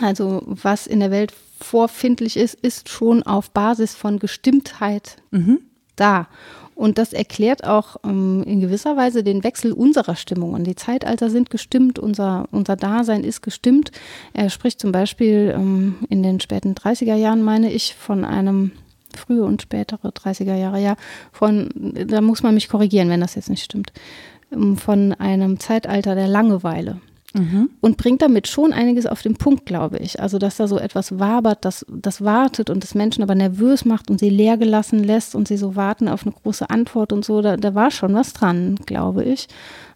[0.00, 5.60] Also was in der Welt vorfindlich ist, ist schon auf Basis von Gestimmtheit mhm.
[5.96, 6.28] da.
[6.74, 10.64] Und das erklärt auch ähm, in gewisser Weise den Wechsel unserer Stimmungen.
[10.64, 13.92] Die Zeitalter sind gestimmt, unser, unser Dasein ist gestimmt.
[14.32, 18.72] Er spricht zum Beispiel ähm, in den späten 30er Jahren, meine ich, von einem
[19.16, 20.96] frühe und spätere 30er Jahre, ja,
[21.30, 23.92] von, da muss man mich korrigieren, wenn das jetzt nicht stimmt,
[24.52, 27.00] ähm, von einem Zeitalter der Langeweile.
[27.34, 27.70] Mhm.
[27.80, 30.20] Und bringt damit schon einiges auf den Punkt, glaube ich.
[30.20, 34.08] Also, dass da so etwas wabert, das, das wartet und das Menschen aber nervös macht
[34.08, 37.42] und sie leer gelassen lässt und sie so warten auf eine große Antwort und so.
[37.42, 39.48] Da, da war schon was dran, glaube ich.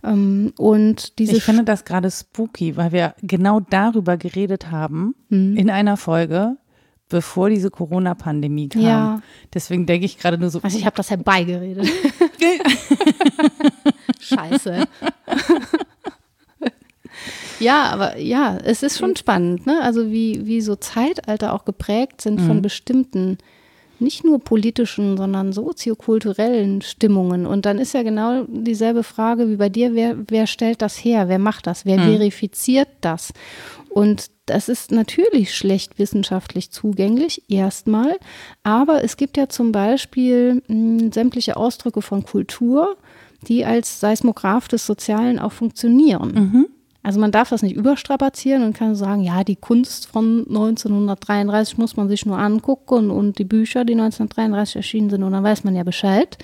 [0.03, 5.57] Ähm, und diese ich finde das gerade spooky, weil wir genau darüber geredet haben mhm.
[5.57, 6.57] in einer Folge,
[7.09, 8.83] bevor diese Corona-Pandemie kam.
[8.83, 9.23] Ja.
[9.55, 10.61] Deswegen denke ich gerade nur so.
[10.61, 11.87] Also ich habe das herbeigeredet.
[14.21, 14.85] Scheiße.
[17.61, 19.81] Ja, aber ja, es ist schon spannend, ne?
[19.83, 22.63] Also wie, wie so Zeitalter auch geprägt sind von mhm.
[22.63, 23.39] bestimmten,
[24.01, 27.47] nicht nur politischen, sondern soziokulturellen Stimmungen.
[27.47, 31.29] Und dann ist ja genau dieselbe Frage wie bei dir, wer, wer stellt das her?
[31.29, 31.85] Wer macht das?
[31.85, 32.13] Wer mhm.
[32.13, 33.33] verifiziert das?
[33.89, 38.19] Und das ist natürlich schlecht wissenschaftlich zugänglich, erstmal.
[38.63, 42.97] Aber es gibt ja zum Beispiel mh, hm, sämtliche Ausdrücke von Kultur,
[43.47, 46.33] die als Seismograph des Sozialen auch funktionieren.
[46.35, 46.67] Mhm.
[47.03, 51.97] Also man darf das nicht überstrapazieren und kann sagen, ja, die Kunst von 1933 muss
[51.97, 55.77] man sich nur angucken und die Bücher, die 1933 erschienen sind, und dann weiß man
[55.77, 56.37] ja Bescheid.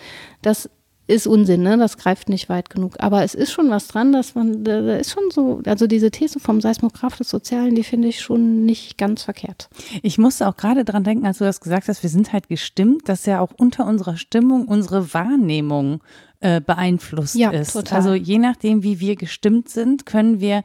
[0.43, 0.71] Das
[1.07, 1.77] ist Unsinn, ne?
[1.77, 2.95] Das greift nicht weit genug.
[2.99, 6.40] Aber es ist schon was dran, dass man, da ist schon so, also diese These
[6.40, 9.69] vom Seismograph des Sozialen, die finde ich schon nicht ganz verkehrt.
[10.03, 13.09] Ich musste auch gerade dran denken, als du das gesagt hast, wir sind halt gestimmt,
[13.09, 16.01] dass ja auch unter unserer Stimmung unsere Wahrnehmung
[16.44, 17.72] äh, beeinflusst Ja, ist.
[17.72, 17.96] total.
[17.98, 20.62] Also je nachdem, wie wir gestimmt sind, können wir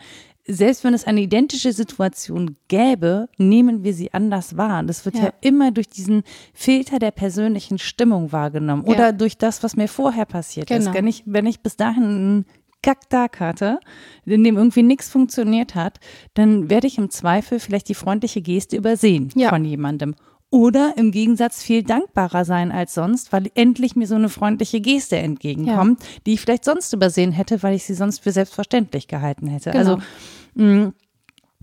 [0.51, 4.81] selbst wenn es eine identische Situation gäbe, nehmen wir sie anders wahr.
[4.81, 5.33] Das wird ja, Ja.
[5.41, 6.23] immer durch diesen
[6.55, 8.91] Filter der persönlichen Stimmung wahrgenommen Ja.
[8.91, 10.79] oder durch das, was mir vorher passiert ist.
[10.85, 10.93] Genau.
[10.95, 12.45] Wenn ich, wenn ich bis dahin einen
[12.81, 13.79] Kacktag hatte,
[14.25, 15.99] in dem irgendwie nichts funktioniert hat,
[16.33, 19.49] dann werde ich im Zweifel vielleicht die freundliche Geste übersehen Ja.
[19.49, 20.15] von jemandem.
[20.51, 25.17] Oder im Gegensatz viel dankbarer sein als sonst, weil endlich mir so eine freundliche Geste
[25.17, 29.69] entgegenkommt, die ich vielleicht sonst übersehen hätte, weil ich sie sonst für selbstverständlich gehalten hätte.
[29.69, 29.79] Genau.
[29.79, 29.97] Also
[30.55, 30.93] mh,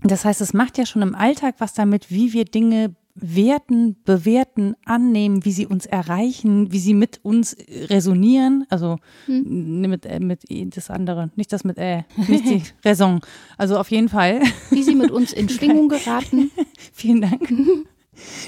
[0.03, 4.75] das heißt, es macht ja schon im Alltag was damit, wie wir Dinge werten, bewerten,
[4.85, 7.57] annehmen, wie sie uns erreichen, wie sie mit uns
[7.89, 8.65] resonieren.
[8.69, 9.81] Also Hm.
[9.81, 10.43] mit, äh, mit
[10.77, 13.19] das andere, nicht das mit äh, nicht die Raison.
[13.57, 14.39] Also auf jeden Fall.
[14.69, 16.51] Wie sie mit uns in Schwingung geraten.
[16.93, 17.51] Vielen Dank.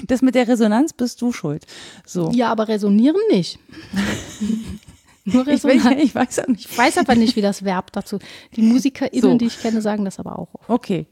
[0.06, 1.66] Das mit der Resonanz bist du schuld.
[2.06, 2.30] So.
[2.32, 3.58] Ja, aber resonieren nicht.
[5.26, 6.02] Nur ich, will, Resonanz.
[6.02, 6.70] ich weiß nicht.
[6.70, 8.18] Ich weiß aber nicht, wie das Verb dazu.
[8.56, 9.36] Die MusikerInnen, So.
[9.36, 10.68] die ich kenne, sagen das aber auch oft.
[10.70, 11.06] Okay.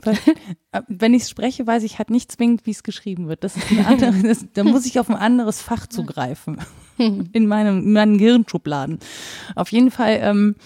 [0.72, 3.44] Äh, Wenn ich es spreche, weiß ich halt nicht zwingend, wie es geschrieben wird.
[3.44, 6.58] Das ist eine andere, das, da muss ich auf ein anderes Fach zugreifen.
[6.98, 8.98] In meinem, in meinen Gehirnschubladen.
[9.54, 10.56] Auf jeden Fall, ähm,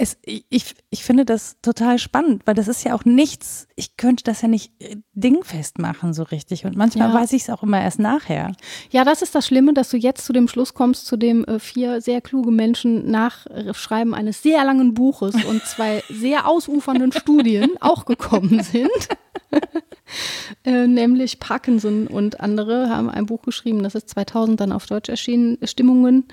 [0.00, 4.24] es, ich, ich finde das total spannend, weil das ist ja auch nichts, ich könnte
[4.24, 6.64] das ja nicht äh, dingfest machen so richtig.
[6.64, 7.14] Und manchmal Ja.
[7.14, 8.52] weiß ich es auch immer erst nachher.
[8.90, 11.58] Ja, das ist das Schlimme, dass du jetzt zu dem Schluss kommst, zu dem äh,
[11.58, 17.72] vier sehr kluge Menschen nach Schreiben eines sehr langen Buches und zwei sehr ausufernden Studien
[17.80, 18.88] auch gekommen sind.
[20.64, 25.10] äh, nämlich Parkinson und andere haben ein Buch geschrieben, das ist 2000 dann auf Deutsch
[25.10, 26.24] erschienen, Stimmungen,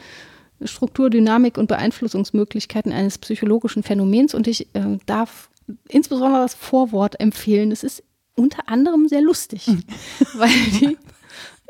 [0.64, 4.34] Struktur, Dynamik und Beeinflussungsmöglichkeiten eines psychologischen Phänomens.
[4.34, 5.50] Und ich äh, darf
[5.88, 7.72] insbesondere das Vorwort empfehlen.
[7.72, 8.04] Es ist
[8.36, 9.68] unter anderem sehr lustig,
[10.36, 10.98] weil die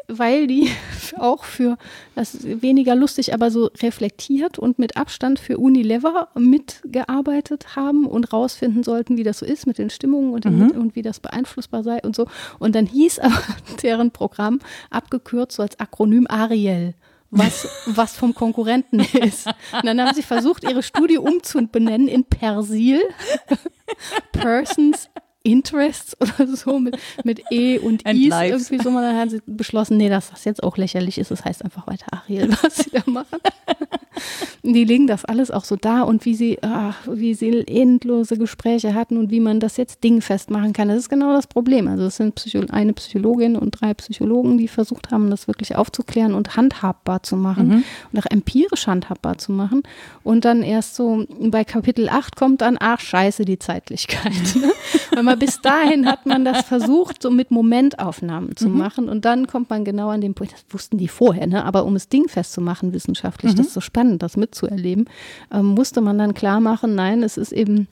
[0.07, 0.69] weil die
[1.17, 1.77] auch für,
[2.15, 8.31] das ist weniger lustig, aber so reflektiert und mit Abstand für Unilever mitgearbeitet haben und
[8.31, 11.83] rausfinden sollten, wie das so ist mit den Stimmungen und, den, und wie das beeinflussbar
[11.83, 12.27] sei und so.
[12.59, 13.41] Und dann hieß aber
[13.83, 16.93] deren Programm abgekürzt so als Akronym Ariel.
[17.29, 19.47] Was, was vom Konkurrenten ist.
[19.47, 23.01] Und dann haben sie versucht, ihre Studie umzubenennen in Persil.
[24.31, 25.09] Persons
[25.47, 28.69] Interests oder so mit, mit E und lives.
[28.69, 28.89] irgendwie so.
[28.91, 31.31] Dann haben sie beschlossen, nee, dass das jetzt auch lächerlich ist.
[31.31, 33.39] Das heißt einfach weiter Ariel, was sie da machen.
[34.63, 38.37] Und die legen das alles auch so da und wie sie, ach, wie sie endlose
[38.37, 40.89] Gespräche hatten und wie man das jetzt dingfest machen kann.
[40.89, 41.87] Das ist genau das Problem.
[41.87, 46.33] Also es sind Psycho eine Psychologin und drei Psychologen, die versucht haben, das wirklich aufzuklären
[46.33, 49.83] und handhabbar zu machen und auch empirisch handhabbar zu machen.
[50.23, 54.33] Und dann erst so bei Kapitel 8 kommt dann, ach scheiße, die Zeitlichkeit.
[55.13, 59.09] Weil man bis dahin hat man das versucht, so mit Momentaufnahmen zu machen.
[59.09, 61.63] Und dann kommt man genau an den Punkt, das wussten die vorher, ne?
[61.65, 65.09] aber um es dingfest zu machen wissenschaftlich, das ist so spannend, das mitzuerleben,
[65.51, 67.87] ähm, musste man dann klar machen, nein, es ist eben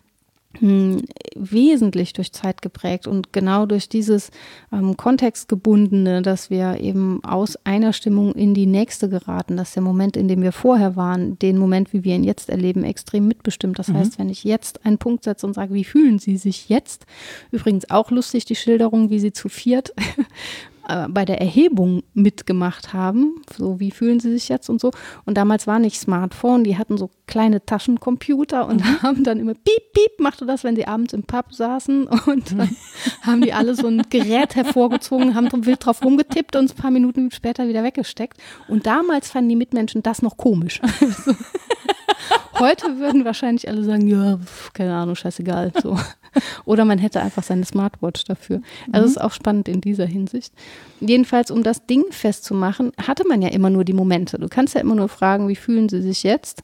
[1.35, 4.31] wesentlich durch Zeit geprägt und genau durch dieses
[4.71, 10.17] ähm, Kontextgebundene, dass wir eben aus einer Stimmung in die nächste geraten, dass der Moment,
[10.17, 13.79] in dem wir vorher waren, den Moment, wie wir ihn jetzt erleben, extrem mitbestimmt.
[13.79, 17.05] Das heißt, wenn ich jetzt einen Punkt setze und sage, wie fühlen Sie sich jetzt?
[17.51, 19.93] Übrigens auch lustig die Schilderung, wie sie zu viert
[20.87, 23.41] äh, bei der Erhebung mitgemacht haben.
[23.55, 24.91] So, wie fühlen sie sich jetzt und so.
[25.25, 29.93] Und damals war nicht Smartphone, die hatten so kleine Taschencomputer und haben dann immer piep,
[29.93, 32.07] piep, machte das, wenn sie abends im Pub saßen.
[32.25, 32.75] Und dann
[33.21, 36.91] haben die alle so ein Gerät hervorgezogen, haben wild drauf rumgetippt und es ein paar
[36.91, 38.37] Minuten später wieder weggesteckt.
[38.67, 40.81] Und damals fanden die Mitmenschen das noch komisch.
[42.59, 45.71] Heute würden wahrscheinlich alle sagen, ja, pf, keine Ahnung, scheißegal.
[45.81, 45.97] So.
[46.65, 48.61] Oder man hätte einfach seine Smartwatch dafür.
[48.91, 50.53] Also es ist auch spannend in dieser Hinsicht.
[50.99, 54.37] Jedenfalls, um das Ding festzumachen, hatte man ja immer nur die Momente.
[54.37, 56.63] Du kannst ja immer nur fragen, wie fühlen sie sich jetzt?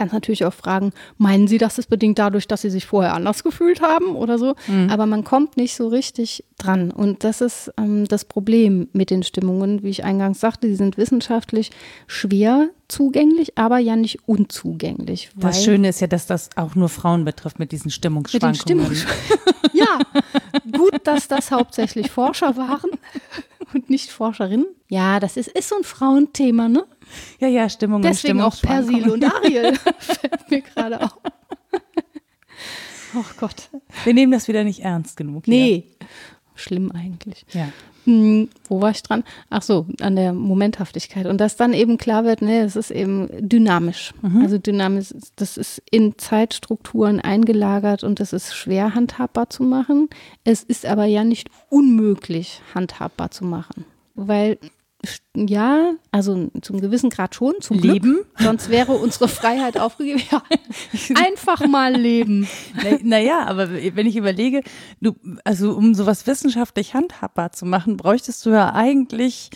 [0.00, 3.44] Kannst natürlich auch fragen, meinen Sie, das ist bedingt dadurch, dass Sie sich vorher anders
[3.44, 4.54] gefühlt haben oder so?
[4.88, 6.90] Aber man kommt nicht so richtig dran.
[6.90, 9.82] Und das ist ähm, das Problem mit den Stimmungen.
[9.82, 11.70] Wie ich eingangs sagte, die sind wissenschaftlich
[12.06, 15.32] schwer zugänglich, aber ja nicht unzugänglich.
[15.36, 18.54] Das Schöne ist ja, dass das auch nur Frauen betrifft mit diesen mit den Stimmungsschwankungen.
[18.54, 19.06] Stimmungs
[19.74, 19.98] Ja,
[20.78, 22.88] gut, dass das hauptsächlich Forscher waren
[23.74, 24.66] und nicht Forscherinnen.
[24.88, 26.84] Ja, das ist, ist so ein Frauenthema, ne?
[27.38, 31.16] Ja, ja, Stimmung Deswegen und auch Persil und Ariel fällt mir gerade auf.
[33.14, 33.70] Oh Gott.
[34.04, 35.44] Wir nehmen das wieder nicht ernst genug.
[35.46, 35.54] Hier.
[35.54, 35.84] Nee,
[36.60, 37.44] schlimm eigentlich.
[37.52, 37.68] Ja.
[38.04, 39.24] Hm, wo war ich dran?
[39.50, 41.26] Ach so, an der Momenthaftigkeit.
[41.26, 44.14] Und dass dann eben klar wird, ne, es ist eben dynamisch.
[44.40, 50.08] Also dynamisch, das ist in Zeitstrukturen eingelagert und das ist schwer handhabbar zu machen.
[50.44, 53.84] Es ist aber ja nicht unmöglich handhabbar zu machen.
[54.14, 54.58] Weil
[55.34, 58.14] ja, also zum gewissen Grad schon, zum Leben?
[58.14, 58.26] Glück.
[58.38, 60.22] Sonst wäre unsere Freiheit aufgegeben.
[60.30, 60.42] Ja,
[61.14, 62.48] einfach mal leben.
[62.74, 64.62] Naja, na ja, aber wenn ich überlege,
[65.00, 69.50] du, also um sowas wissenschaftlich handhabbar zu machen, bräuchtest du ja eigentlich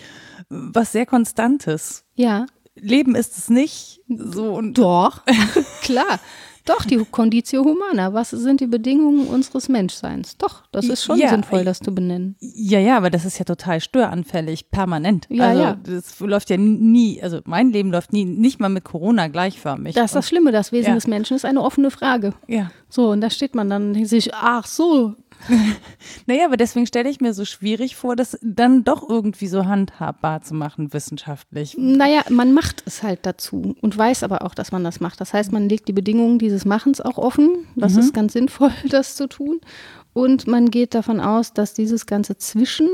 [0.49, 2.05] was sehr Konstantes.
[2.15, 4.01] Ja, Leben ist es nicht.
[4.09, 5.23] So und Doch,
[5.83, 6.21] klar.
[6.67, 8.15] Doch, die Conditio Humana.
[8.15, 10.37] Was sind die Bedingungen unseres Menschseins?
[10.39, 12.37] Doch, das ist schon Ja, sinnvoll, ich- das zu benennen.
[12.41, 15.27] ja, ja, aber das ist ja total störanfällig, permanent.
[15.29, 15.77] Ja, also ja.
[15.83, 19.95] das läuft ja nie, also mein Leben läuft nie, nicht mal mit Corona gleichförmig.
[19.95, 20.53] Das ist das Schlimme.
[20.53, 20.95] Das Wesen Ja.
[20.95, 22.33] des Menschen ist eine offene Frage.
[22.49, 22.71] ja.
[22.89, 25.17] So, und da steht man dann und denkt sich, ach so.
[26.27, 30.43] Naja, aber deswegen stelle ich mir so schwierig vor, das dann doch irgendwie so handhabbar
[30.43, 31.77] zu machen, wissenschaftlich.
[31.79, 35.21] Naja, man macht es halt dazu und weiß aber auch, dass man das macht.
[35.21, 37.67] Das heißt, man legt die Bedingungen dieses Machens auch offen.
[37.77, 39.61] Das ist ganz sinnvoll, das zu tun.
[40.15, 42.89] Und man geht davon aus, dass dieses ganze Zwischen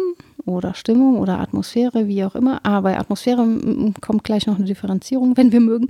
[0.46, 4.64] oder Stimmung oder Atmosphäre, wie auch immer, aber bei Atmosphäre mm, kommt gleich noch eine
[4.64, 5.88] Differenzierung, wenn wir mögen,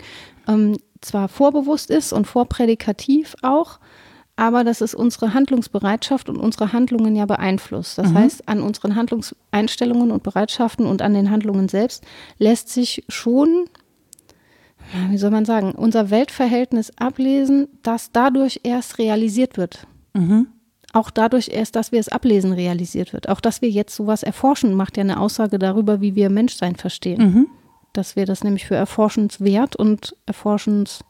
[0.49, 3.79] ähm, zwar vorbewusst ist und vorprädikativ auch,
[4.41, 7.99] aber dass es unsere Handlungsbereitschaft und unsere Handlungen ja beeinflusst.
[7.99, 12.03] Das heißt, an unseren Handlungseinstellungen und Bereitschaften und an den Handlungen selbst
[12.39, 13.67] lässt sich schon,
[15.11, 19.87] wie soll man sagen, unser Weltverhältnis ablesen, das dadurch erst realisiert wird.
[20.95, 23.29] Auch dadurch erst, dass wir es ablesen, realisiert wird.
[23.29, 27.21] Auch dass wir jetzt sowas erforschen, macht ja eine Aussage darüber, wie wir Menschsein verstehen.
[27.93, 31.01] Dass wir das nämlich für erforschenswert und erforschens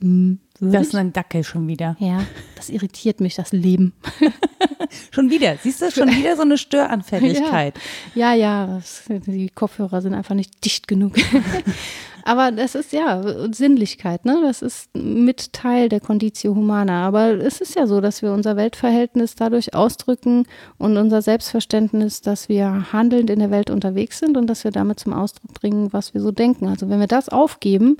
[0.00, 1.96] mh, Das ist ein Dackel schon wieder.
[1.98, 2.24] Ja,
[2.56, 3.92] das irritiert mich, das Leben.
[5.10, 5.56] Schon wieder.
[5.62, 7.74] Siehst du, schon wieder so eine Störanfälligkeit.
[8.14, 11.14] Ja, ja, das, die Kopfhörer sind einfach nicht dicht genug.
[12.24, 14.38] Aber das ist ja Sinnlichkeit, ne?
[14.42, 17.06] Das ist mit Teil der Conditio Humana.
[17.06, 20.44] Aber es ist ja so, dass wir unser Weltverhältnis dadurch ausdrücken
[20.78, 24.98] und unser Selbstverständnis, dass wir handelnd in der Welt unterwegs sind und dass wir damit
[24.98, 26.66] zum Ausdruck bringen, was wir so denken.
[26.66, 27.96] Also wenn wir das aufgeben,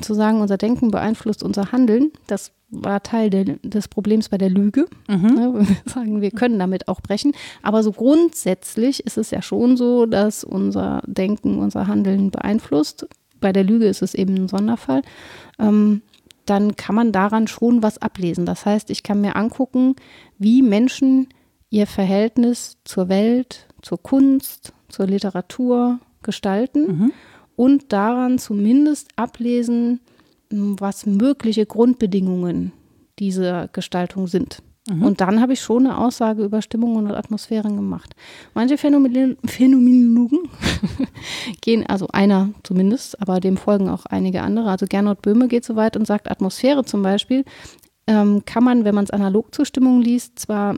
[0.00, 4.50] zu sagen, unser Denken beeinflusst unser Handeln, das war Teil der, des Problems bei der
[4.50, 4.86] Lüge.
[5.34, 7.32] Ne, wenn wir sagen, wir können damit auch brechen.
[7.62, 13.08] Aber so grundsätzlich ist es ja schon so, dass unser Denken unser Handeln beeinflusst.
[13.40, 15.02] Bei der Lüge ist es eben ein Sonderfall.
[15.58, 16.02] Ähm,
[16.46, 18.44] dann kann man daran schon was ablesen.
[18.44, 19.96] Das heißt, ich kann mir angucken,
[20.38, 21.28] wie Menschen
[21.70, 27.12] ihr Verhältnis zur Welt, zur Kunst, zur Literatur gestalten
[27.60, 30.00] und daran zumindest ablesen,
[30.48, 32.72] was mögliche Grundbedingungen
[33.18, 34.62] dieser Gestaltung sind.
[34.88, 38.14] Und dann habe ich schon eine Aussage über Stimmungen und Atmosphären gemacht.
[38.54, 40.48] Manche Phänomen Phänomenologen
[41.60, 44.70] gehen, also einer zumindest, aber dem folgen auch einige andere.
[44.70, 47.44] Also Gernot Böhme geht so weit und sagt, Atmosphäre zum Beispiel
[48.06, 50.76] ähm, kann man, wenn man es analog zur Stimmung liest, zwar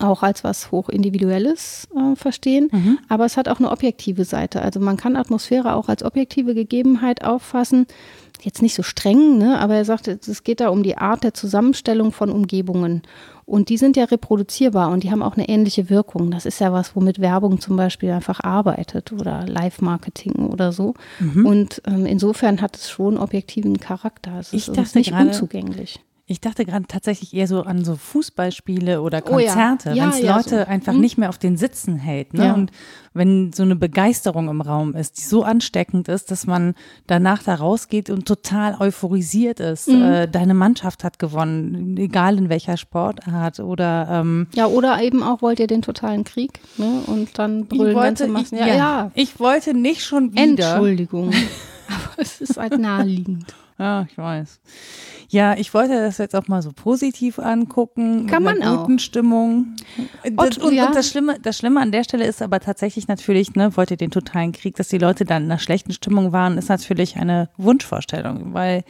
[0.00, 4.62] auch als was hochindividuelles äh, verstehen, aber es hat auch eine objektive Seite.
[4.62, 7.86] Also man kann Atmosphäre auch als objektive Gegebenheit auffassen.
[8.42, 9.58] Jetzt nicht so streng, ne?
[9.58, 13.02] aber er sagt, es geht da um die Art der Zusammenstellung von Umgebungen.
[13.46, 16.30] Und die sind ja reproduzierbar und die haben auch eine ähnliche Wirkung.
[16.32, 20.94] Das ist ja was, womit Werbung zum Beispiel einfach arbeitet oder Live-Marketing oder so.
[21.20, 24.40] Und ähm, insofern hat es schon objektiven Charakter.
[24.40, 26.00] Es Ich ist, dachte nicht gerade- unzugänglich.
[26.28, 29.46] Ich dachte gerade tatsächlich eher so an so Fußballspiele oder Oh ja.
[29.52, 30.64] Konzerte, Ja, wenn es ja, Leute so.
[30.66, 31.00] einfach Hm.
[31.00, 32.34] nicht mehr auf den Sitzen hält.
[32.34, 32.52] Ne?
[32.52, 32.72] Und
[33.14, 36.74] wenn so eine Begeisterung im Raum ist, die so ansteckend ist, dass man
[37.06, 39.86] danach da rausgeht und total euphorisiert ist.
[39.88, 40.02] Mhm.
[40.02, 45.42] Äh, deine Mannschaft hat gewonnen, egal in welcher Sportart oder ähm, Ja, oder eben auch
[45.42, 47.02] wollt ihr den totalen Krieg ne?
[47.06, 48.56] und dann brüllen ganze Massen.
[48.56, 49.10] ich, Ja, ja.
[49.14, 50.42] ich wollte nicht schon wieder.
[50.72, 51.28] Entschuldigung.
[51.88, 53.54] Aber es ist halt naheliegend.
[53.78, 54.60] Ja, ich weiß.
[55.28, 58.26] Ja, ich wollte das jetzt auch mal so positiv angucken.
[58.26, 58.82] Kann mit einer man auch.
[58.82, 59.76] guten Stimmung.
[60.24, 60.86] Das, und, ja.
[60.86, 64.10] und das Schlimme, das Schlimme an der Stelle ist aber tatsächlich natürlich, ne, wollte den
[64.10, 68.54] totalen Krieg, dass die Leute dann in einer schlechten Stimmung waren, ist natürlich eine Wunschvorstellung,
[68.54, 68.84] weil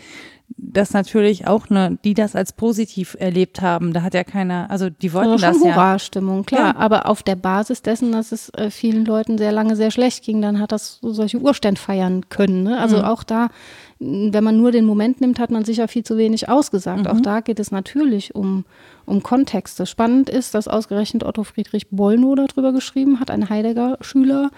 [0.48, 4.88] das natürlich auch ne, die das als positiv erlebt haben, da hat ja keiner, also
[4.90, 5.74] die wollten Also das schon ja.
[5.74, 6.74] Hurra-Stimmung, klar.
[6.74, 6.76] Ja.
[6.76, 10.40] Aber auf der Basis dessen, dass es äh, vielen Leuten sehr lange sehr schlecht ging,
[10.40, 12.62] dann hat das so solche Urstände feiern können.
[12.62, 12.78] Ne?
[12.78, 13.48] Also auch da,
[13.98, 17.08] wenn man nur den Moment nimmt, hat man sicher viel zu wenig ausgesagt.
[17.08, 18.66] Auch da geht es natürlich um,
[19.06, 19.86] um Kontexte.
[19.86, 24.50] Spannend ist, dass ausgerechnet Otto Friedrich Bollnow darüber geschrieben hat, ein Heidegger-Schüler,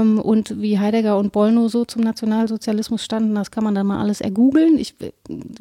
[0.00, 4.20] und wie Heidegger und Bollnow so zum Nationalsozialismus standen, das kann man dann mal alles
[4.20, 4.78] ergoogeln.
[4.78, 5.12] Ich, äh,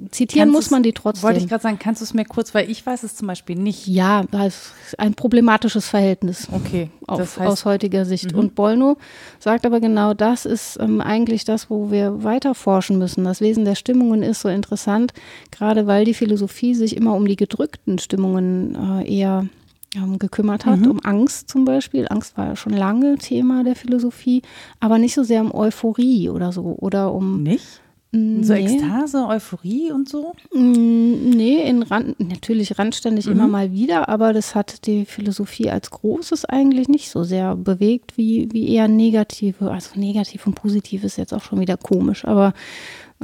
[0.10, 1.24] zitieren Kannst muss man die trotzdem.
[1.24, 3.56] Wollte ich gerade sagen, kannst du es mir kurz, weil ich weiß es zum Beispiel
[3.56, 3.88] nicht.
[3.88, 6.48] Ja, das ist ein problematisches Verhältnis.
[6.52, 8.34] Okay, auf, aus heutiger Sicht.
[8.34, 8.40] Mhm.
[8.40, 8.98] Und Bollnow
[9.40, 13.24] sagt aber genau, das ist ähm, eigentlich das, wo wir weiter forschen müssen.
[13.24, 15.14] Das Wesen der Stimmungen ist so interessant,
[15.52, 19.48] gerade weil die Philosophie sich immer um die gedrückten Stimmungen äh, eher
[19.96, 20.92] ähm, gekümmert hat, Mhm.
[20.92, 22.08] um Angst zum Beispiel.
[22.10, 24.42] Angst war ja schon lange Thema der Philosophie,
[24.80, 27.82] aber nicht so sehr um Euphorie oder so oder um nicht?
[28.16, 28.60] So nee.
[28.62, 30.34] Ekstase, Euphorie und so?
[30.54, 33.52] Mm, Nee, in Rand, natürlich randständig immer Mhm.
[33.52, 38.50] mal wieder, aber das hat die Philosophie als Großes eigentlich nicht so sehr bewegt, wie,
[38.52, 39.72] wie eher negative.
[39.72, 42.54] Also negativ und positiv ist jetzt auch schon wieder komisch, aber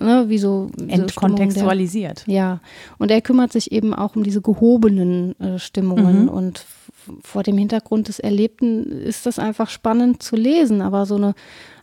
[0.01, 0.69] ne, wie so.
[0.75, 2.23] der- Entkontextualisiert.
[2.27, 2.59] ja,
[2.97, 6.29] und er kümmert sich eben auch um diese gehobenen äh, Stimmungen Mhm.
[6.29, 6.65] und
[7.23, 11.33] vor dem Hintergrund des Erlebten ist das einfach spannend zu lesen, aber so eine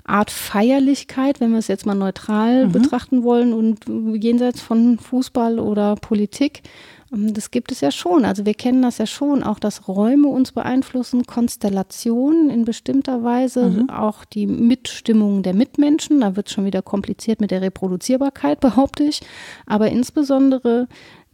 [0.04, 2.72] Art Feierlichkeit, wenn wir es jetzt mal neutral Mhm.
[2.72, 3.80] betrachten wollen und
[4.22, 6.62] jenseits von Fußball oder Politik,
[7.11, 8.24] das gibt es ja schon.
[8.24, 13.70] Also wir kennen das ja schon, auch dass Räume uns beeinflussen, Konstellationen in bestimmter Weise,
[13.70, 13.90] Mhm.
[13.90, 16.20] auch die Mitstimmung der Mitmenschen.
[16.20, 19.20] Da wird es schon wieder kompliziert mit der Reproduzierbarkeit, behaupte ich.
[19.66, 20.88] Aber insbesondere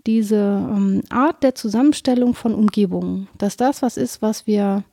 [0.06, 4.84] diese ähm, Art der Zusammenstellung von Umgebungen, dass das was ist, was wir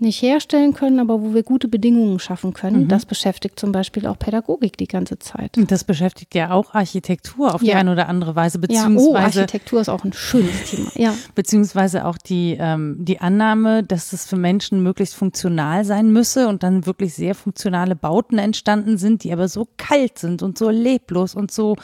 [0.00, 2.88] nicht herstellen können, aber wo wir gute Bedingungen schaffen können, Mhm.
[2.88, 5.56] das beschäftigt zum Beispiel auch Pädagogik die ganze Zeit.
[5.56, 7.76] Und das beschäftigt ja auch Architektur auf die Ja.
[7.76, 10.90] eine oder andere Weise, Ja, oh, beziehungsweise, Architektur ist auch ein schönes Thema.
[10.94, 16.48] Ja, beziehungsweise auch die, ähm, die Annahme, dass es für Menschen möglichst funktional sein müsse
[16.48, 20.70] und dann wirklich sehr funktionale Bauten entstanden sind, die aber so kalt sind und so
[20.70, 21.76] leblos und so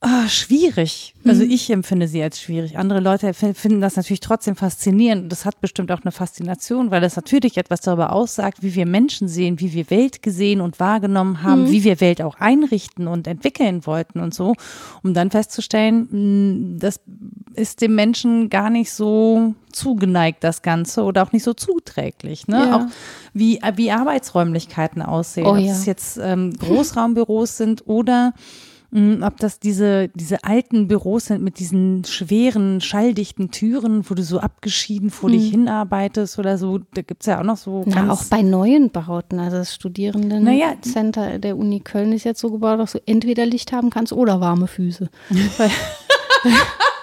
[0.00, 1.14] ah, schwierig.
[1.24, 1.50] Also Mhm.
[1.50, 2.78] ich empfinde sie als schwierig.
[2.78, 5.24] Andere Leute finden das natürlich trotzdem faszinierend.
[5.24, 8.86] Und Das hat bestimmt auch eine Faszination, weil das natürlich etwas darüber aussagt, wie wir
[8.86, 11.70] Menschen sehen, wie wir Welt gesehen und wahrgenommen haben, Mhm.
[11.72, 14.54] wie wir Welt auch einrichten und entwickeln wollten und so,
[15.02, 16.08] um dann festzustellen,
[16.74, 17.00] mh, das
[17.54, 22.46] ist dem Menschen gar nicht so zugeneigt, das Ganze, oder auch nicht so zuträglich.
[22.46, 22.56] Ne?
[22.68, 22.76] Ja.
[22.76, 22.86] Auch
[23.34, 25.46] wie, wie Arbeitsräumlichkeiten aussehen.
[25.46, 25.72] Oh Ob ja.
[25.72, 28.32] es jetzt ähm, Großraumbüros sind oder
[28.90, 34.40] ob das diese, diese alten Büros sind mit diesen schweren, schalldichten Türen, wo du so
[34.40, 36.78] abgeschieden vor dich hinarbeitest oder so.
[36.94, 39.74] Da gibt's ja auch noch so Na, auch bei neuen Bauten, also das Naja.
[39.74, 44.40] Studierendencenter der Uni Köln ist jetzt so gebaut, dass du entweder Licht haben kannst oder
[44.40, 45.10] warme Füße.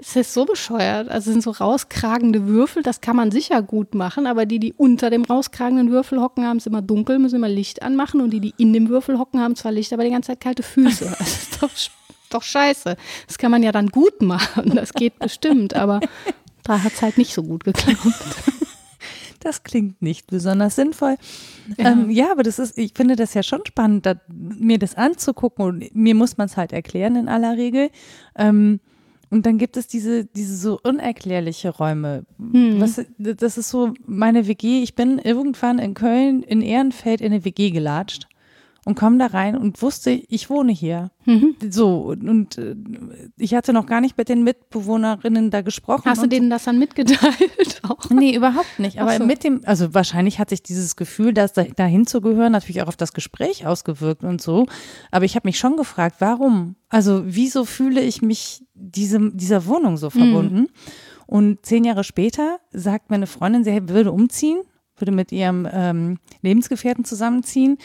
[0.00, 1.10] Das ist so bescheuert.
[1.10, 4.72] Also es sind so rauskragende Würfel, das kann man sicher gut machen, aber die, die
[4.72, 8.40] unter dem rauskragenden Würfel hocken, haben es immer dunkel, müssen immer Licht anmachen und die,
[8.40, 11.14] die in dem Würfel hocken, haben zwar Licht, aber die ganze Zeit kalte Füße.
[11.18, 11.70] Das ist doch,
[12.30, 12.96] doch scheiße.
[13.26, 16.00] Das kann man ja dann gut machen, das geht bestimmt, aber
[16.62, 17.98] da hat es halt nicht so gut geklappt.
[19.40, 21.16] Das klingt nicht besonders sinnvoll.
[21.78, 21.92] Ja.
[21.92, 25.64] Ähm, ja, aber das ist, ich finde das ja schon spannend, da, mir das anzugucken
[25.64, 27.90] und mir muss man es halt erklären in aller Regel.
[28.36, 28.80] Ähm,
[29.30, 32.24] und dann gibt es diese, diese so unerklärliche Räume.
[32.38, 32.80] Hm.
[32.80, 34.82] Was, das ist so meine WG.
[34.82, 38.26] Ich bin irgendwann in Köln in Ehrenfeld in eine WG gelatscht
[38.90, 41.12] und komme da rein und wusste, ich wohne hier.
[41.24, 41.54] Mhm.
[41.70, 42.74] So, und, und äh,
[43.36, 46.02] ich hatte noch gar nicht mit den Mitbewohnerinnen da gesprochen.
[46.06, 47.80] Hast du denen das dann mitgeteilt?
[47.88, 48.10] Auch?
[48.10, 49.00] Nee, überhaupt nicht.
[49.00, 49.24] Aber so.
[49.24, 52.88] mit dem, also wahrscheinlich hat sich dieses Gefühl, dass da, dahin zu gehören, natürlich auch
[52.88, 54.66] auf das Gespräch ausgewirkt und so.
[55.12, 56.74] Aber ich habe mich schon gefragt, warum?
[56.88, 60.66] Also wieso fühle ich mich diesem, dieser Wohnung so verbunden?
[61.28, 64.62] Und zehn Jahre später sagt meine Freundin, sie würde umziehen,
[64.96, 67.78] würde mit ihrem ähm, Lebensgefährten zusammenziehen.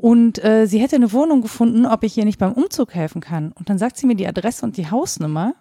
[0.00, 3.52] Und äh, sie hätte eine Wohnung gefunden, ob ich ihr nicht beim Umzug helfen kann.
[3.52, 5.54] Und dann sagt sie mir die Adresse und die Hausnummer.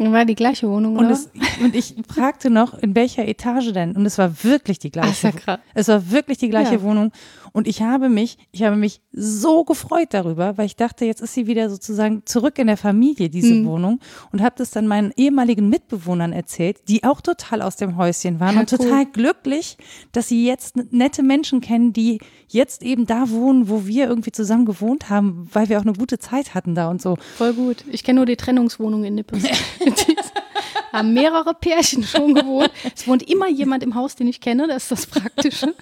[0.00, 1.14] War die gleiche Wohnung, Und, oder?
[1.14, 1.28] es,
[1.60, 3.96] und ich fragte noch, in welcher Etage denn?
[3.96, 5.28] Und es war wirklich die gleiche.
[5.28, 5.58] Ach, ja krass.
[5.74, 6.82] Es war wirklich die gleiche Ja.
[6.82, 7.10] Wohnung.
[7.52, 11.34] Und ich habe mich, ich habe mich so gefreut darüber, weil ich dachte, jetzt ist
[11.34, 13.66] sie wieder sozusagen zurück in der Familie, diese Mhm.
[13.66, 14.00] Wohnung.
[14.32, 18.54] Und habe das dann meinen ehemaligen Mitbewohnern erzählt, die auch total aus dem Häuschen waren
[18.54, 18.78] Ja, und cool.
[18.78, 19.76] total glücklich,
[20.12, 22.18] dass sie jetzt nette Menschen kennen, die
[22.48, 26.18] jetzt eben da wohnen, wo wir irgendwie zusammen gewohnt haben, weil wir auch eine gute
[26.18, 27.16] Zeit hatten da und so.
[27.36, 27.84] Voll gut.
[27.90, 29.42] Ich kenne nur die Trennungswohnung in Nippes.
[30.92, 32.70] Haben mehrere Pärchen schon gewohnt.
[32.94, 35.74] Es wohnt immer jemand im Haus, den ich kenne, das ist das Praktische.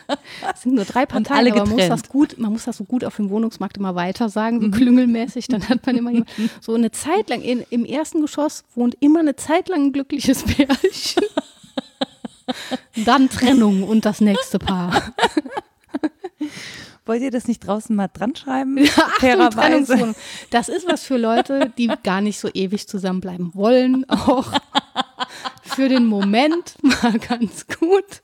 [0.52, 2.84] Es sind nur drei Parteien, alle aber man muss, das gut, man muss das so
[2.84, 6.30] gut auf dem Wohnungsmarkt immer weiter sagen, so klüngelmäßig, dann hat man immer jemand.
[6.60, 10.42] So eine Zeit lang, in, im ersten Geschoss wohnt immer eine Zeit lang ein glückliches
[10.44, 11.24] Pärchen.
[13.04, 15.02] Dann Trennung und das nächste Paar.
[17.06, 18.78] Wollt ihr das nicht draußen mal dran schreiben?
[19.18, 20.16] Trennungswohnung.
[20.50, 24.08] Das ist was für Leute, die gar nicht so ewig zusammenbleiben wollen.
[24.10, 24.52] Auch
[25.76, 28.22] für den Moment mal ganz gut.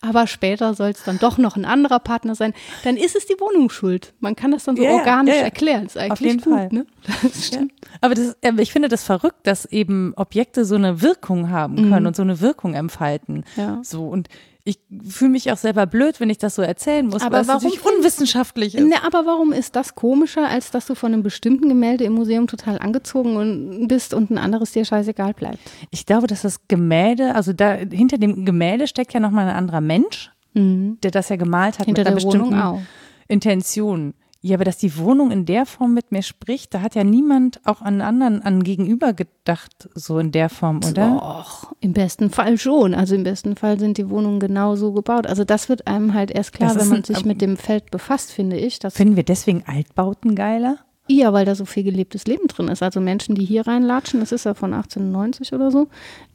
[0.00, 3.34] aber später soll es dann doch noch ein anderer Partner sein, dann ist es die
[3.40, 4.14] Wohnung schuld.
[4.20, 5.46] Man kann das dann so ja, organisch ja, ja.
[5.46, 5.86] erklären.
[5.86, 6.68] Ist eigentlich Auf jeden gut, Fall.
[6.70, 6.86] Ne?
[7.22, 7.72] Das stimmt.
[8.00, 12.06] Aber das, ich finde das verrückt, dass eben Objekte so eine Wirkung haben können mhm.
[12.06, 13.44] und so eine Wirkung entfalten.
[13.56, 13.80] Ja.
[13.82, 14.28] So und
[14.66, 17.78] ich fühle mich auch selber blöd, wenn ich das so erzählen muss, aber warum, es
[17.80, 18.82] unwissenschaftlich ist.
[18.82, 22.46] Ne, aber warum ist das komischer, als dass du von einem bestimmten Gemälde im Museum
[22.46, 25.58] total angezogen bist und ein anderes dir scheißegal bleibt?
[25.90, 29.82] Ich glaube, dass das Gemälde, also da hinter dem Gemälde steckt ja nochmal ein anderer
[29.82, 30.98] Mensch, mhm.
[31.02, 32.86] der das ja gemalt hat hinter mit einer bestimmten
[33.28, 34.14] Intention.
[34.46, 37.62] Ja, aber dass die Wohnung in der Form mit mir spricht, da hat ja niemand
[37.64, 41.18] auch an anderen, an Gegenüber gedacht, so in der Form, oder?
[41.18, 42.92] Doch, im besten Fall schon.
[42.92, 45.26] Also im besten Fall sind die Wohnungen genau so gebaut.
[45.26, 48.32] Also das wird einem halt erst klar, wenn man ein, sich mit dem Feld befasst,
[48.32, 48.80] finde ich.
[48.90, 50.76] finden wir deswegen Altbauten geiler?
[51.08, 52.82] Ja, weil da so viel gelebtes Leben drin ist.
[52.82, 55.88] Also Menschen, die hier reinlatschen, das ist ja von 1890 oder so,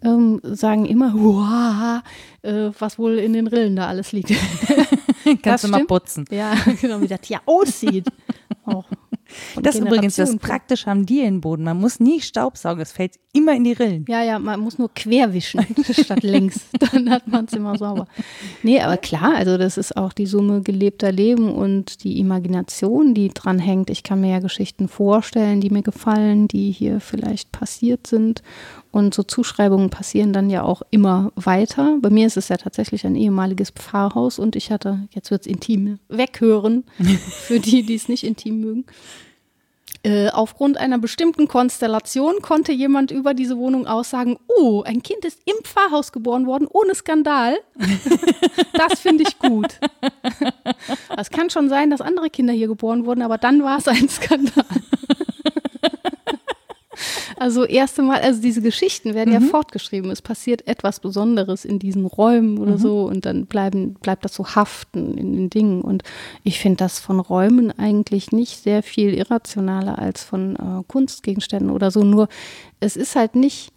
[0.03, 2.01] ähm, sagen immer, wow,
[2.41, 4.31] äh, was wohl in den Rillen da alles liegt.
[5.41, 6.25] Kannst du mal putzen.
[6.31, 8.07] Ja, genau, wie das hier aussieht.
[8.65, 8.85] Auch
[9.61, 11.65] das ist übrigens das Praktische am Dielenboden.
[11.65, 14.05] Man muss nie Staubsaugen, es fällt immer in die Rillen.
[14.07, 16.61] Ja, ja, man muss nur querwischen statt längs.
[16.79, 18.07] Dann hat man es immer sauber.
[18.63, 23.29] Nee, aber klar, also das ist auch die Summe gelebter Leben und die Imagination, die
[23.29, 23.89] dran hängt.
[23.89, 28.41] Ich kann mir ja Geschichten vorstellen, die mir gefallen, die hier vielleicht passiert sind.
[28.91, 31.97] Und so Zuschreibungen passieren dann ja auch immer weiter.
[32.01, 35.47] Bei mir ist es ja tatsächlich ein ehemaliges Pfarrhaus und ich hatte, jetzt wird es
[35.47, 36.85] intim, weghören
[37.29, 38.85] für die, die es nicht intim mögen.
[40.01, 45.41] Äh, aufgrund einer bestimmten Konstellation konnte jemand über diese Wohnung aussagen, oh, ein Kind ist
[45.45, 47.57] im Pfarrhaus geboren worden, ohne Skandal.
[48.73, 49.77] das finde ich gut.
[51.17, 54.07] Es kann schon sein, dass andere Kinder hier geboren wurden, aber dann war es ein
[54.07, 54.63] Skandal.
[57.39, 59.41] Also erste Mal, also diese Geschichten werden mhm.
[59.41, 60.11] ja fortgeschrieben.
[60.11, 62.77] Es passiert etwas Besonderes in diesen Räumen oder mhm.
[62.77, 65.81] so und dann bleiben, bleibt das so haften in den Dingen.
[65.81, 66.03] Und
[66.43, 71.91] ich finde das von Räumen eigentlich nicht sehr viel irrationaler als von äh, Kunstgegenständen oder
[71.91, 72.03] so.
[72.03, 72.27] Nur
[72.81, 73.71] es ist halt nicht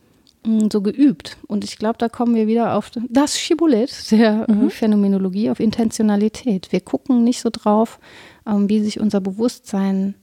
[0.44, 1.36] mh, hm, so geübt.
[1.46, 4.70] Und ich glaube, da kommen wir wieder auf das Schibbolett der äh, mhm.
[4.70, 6.72] Phänomenologie, auf Intentionalität.
[6.72, 8.00] Wir gucken nicht so drauf,
[8.44, 10.16] ähm, wie sich unser Bewusstsein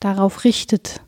[0.00, 1.02] darauf richtet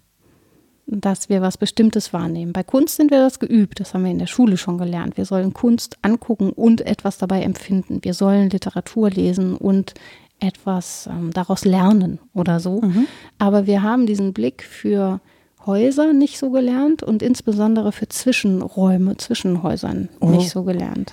[0.91, 2.53] dass wir was Bestimmtes wahrnehmen.
[2.53, 5.17] Bei Kunst sind wir das geübt, das haben wir in der Schule schon gelernt.
[5.17, 8.01] Wir sollen Kunst angucken und etwas dabei empfinden.
[8.03, 9.95] Wir sollen Literatur lesen und
[10.41, 12.81] etwas ähm, daraus lernen oder so.
[12.81, 13.07] Mhm.
[13.39, 15.21] Aber wir haben diesen Blick für
[15.67, 20.31] Häuser nicht so gelernt und insbesondere für Zwischenräume zwischen Häusern oh.
[20.31, 21.13] nicht so gelernt.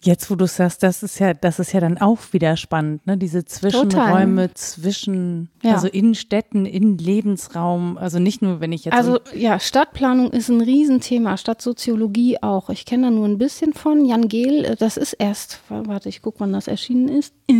[0.00, 3.16] Jetzt, wo du sagst, das ist ja, das ist ja dann auch wieder spannend, ne?
[3.16, 4.54] Diese Zwischenräume Total.
[4.54, 5.74] zwischen, ja.
[5.74, 8.94] also in Städten, in Lebensraum, also nicht nur, wenn ich jetzt.
[8.94, 12.70] Also ja, Stadtplanung ist ein Riesenthema, Stadtsoziologie auch.
[12.70, 14.04] Ich kenne da nur ein bisschen von.
[14.04, 17.54] Jan Gehl, äh, das ist erst, warte, ich gucke, wann das erschienen ist, äh,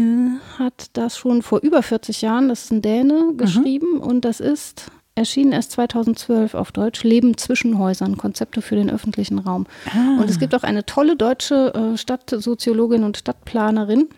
[0.58, 3.36] hat das schon vor über 40 Jahren, das ist ein Däne, mhm.
[3.36, 4.00] geschrieben mhm.
[4.00, 9.38] und das ist erschien erst 2012 auf Deutsch, Leben zwischen Häusern, Konzepte für den öffentlichen
[9.38, 9.66] Raum.
[9.86, 10.20] Ah.
[10.20, 14.08] Und es gibt auch eine tolle deutsche äh, Stadtsoziologin und Stadtplanerin,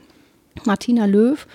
[0.64, 1.46] Martina Löw,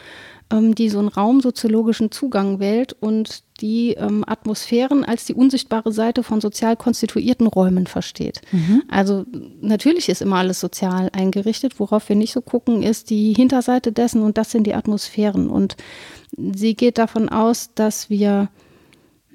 [0.52, 6.24] ähm, die so einen raumsoziologischen Zugang wählt und die ähm, Atmosphären als die unsichtbare Seite
[6.24, 8.42] von sozial konstituierten Räumen versteht.
[8.52, 8.84] Mhm.
[8.90, 9.26] Also
[9.62, 11.80] natürlich ist immer alles sozial eingerichtet.
[11.80, 15.50] Worauf wir nicht so gucken, ist die Hinterseite dessen und das sind die Atmosphären.
[15.50, 15.78] Und
[16.38, 18.50] sie geht davon aus, dass wir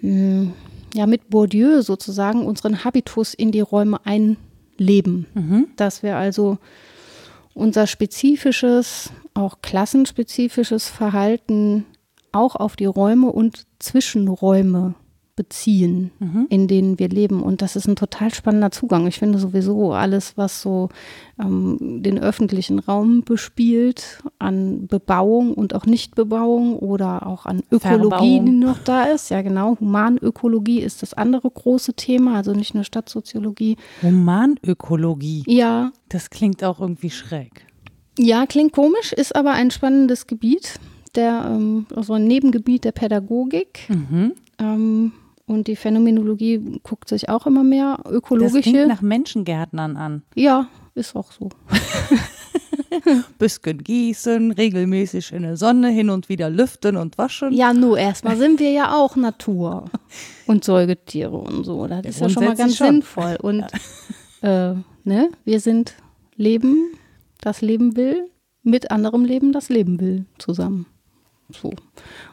[0.02, 5.26] ja, mit Bourdieu sozusagen unseren Habitus in die Räume einleben.
[5.34, 5.68] Mhm.
[5.76, 6.58] Dass wir also
[7.54, 11.86] unser spezifisches, auch klassenspezifisches Verhalten
[12.32, 14.94] auch auf die Räume und Zwischenräume
[15.40, 16.46] beziehen, mhm.
[16.50, 17.42] in denen wir leben.
[17.42, 19.06] Und das ist ein total spannender Zugang.
[19.06, 20.90] Ich finde sowieso alles, was so
[21.40, 28.44] ähm, den öffentlichen Raum bespielt, an Bebauung und auch Nichtbebauung oder auch an Ökologie, Verbauung.
[28.44, 29.30] die noch da ist.
[29.30, 29.78] Ja, genau.
[29.80, 33.78] Humanökologie ist das andere große Thema, also nicht nur Stadtsoziologie.
[34.02, 35.44] Humanökologie?
[35.46, 35.90] Ja.
[36.10, 37.64] Das klingt auch irgendwie schräg.
[38.18, 40.78] Ja, klingt komisch, ist aber ein spannendes Gebiet
[41.14, 43.88] der, ähm, also ein Nebengebiet der Pädagogik.
[43.88, 44.32] Mhm.
[44.58, 45.12] Ähm,
[45.50, 48.54] und die Phänomenologie guckt sich auch immer mehr ökologische.
[48.58, 50.22] Das klingt nach Menschengärtnern an.
[50.36, 51.48] Ja, ist auch so.
[53.38, 57.52] Bisschen gießen, regelmäßig in der Sonne hin und wieder lüften und waschen.
[57.52, 59.86] Ja, nur erstmal sind wir ja auch Natur
[60.46, 61.84] und Säugetiere und so.
[61.88, 62.86] Das ja, ist ja schon mal ganz schon.
[62.86, 63.36] sinnvoll.
[63.42, 63.64] Und
[64.42, 64.70] ja.
[64.70, 65.94] äh, ne, wir sind
[66.36, 66.92] Leben,
[67.40, 68.30] das Leben will,
[68.62, 70.86] mit anderem Leben, das Leben will, zusammen.
[71.52, 71.72] So.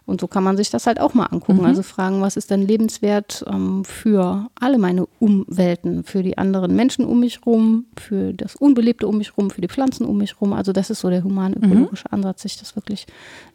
[0.06, 1.60] Und so kann man sich das halt auch mal angucken.
[1.60, 1.66] Mhm.
[1.66, 7.06] Also fragen, was ist denn lebenswert ähm, für alle meine Umwelten, für die anderen Menschen
[7.06, 10.54] um mich rum, für das Unbelebte um mich rum, für die Pflanzen um mich rum.
[10.54, 12.16] Also das ist so der human-ökologische mhm.
[12.16, 13.06] Ansatz, sich das wirklich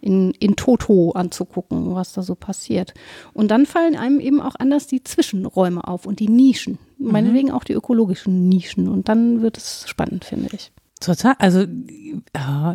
[0.01, 2.93] in, in Toto anzugucken, was da so passiert.
[3.33, 6.79] Und dann fallen einem eben auch anders die Zwischenräume auf und die Nischen.
[6.99, 7.13] Mhm.
[7.13, 8.89] Meinetwegen auch die ökologischen Nischen.
[8.89, 10.73] Und dann wird es spannend, finde ich.
[11.03, 12.75] Total, also oh,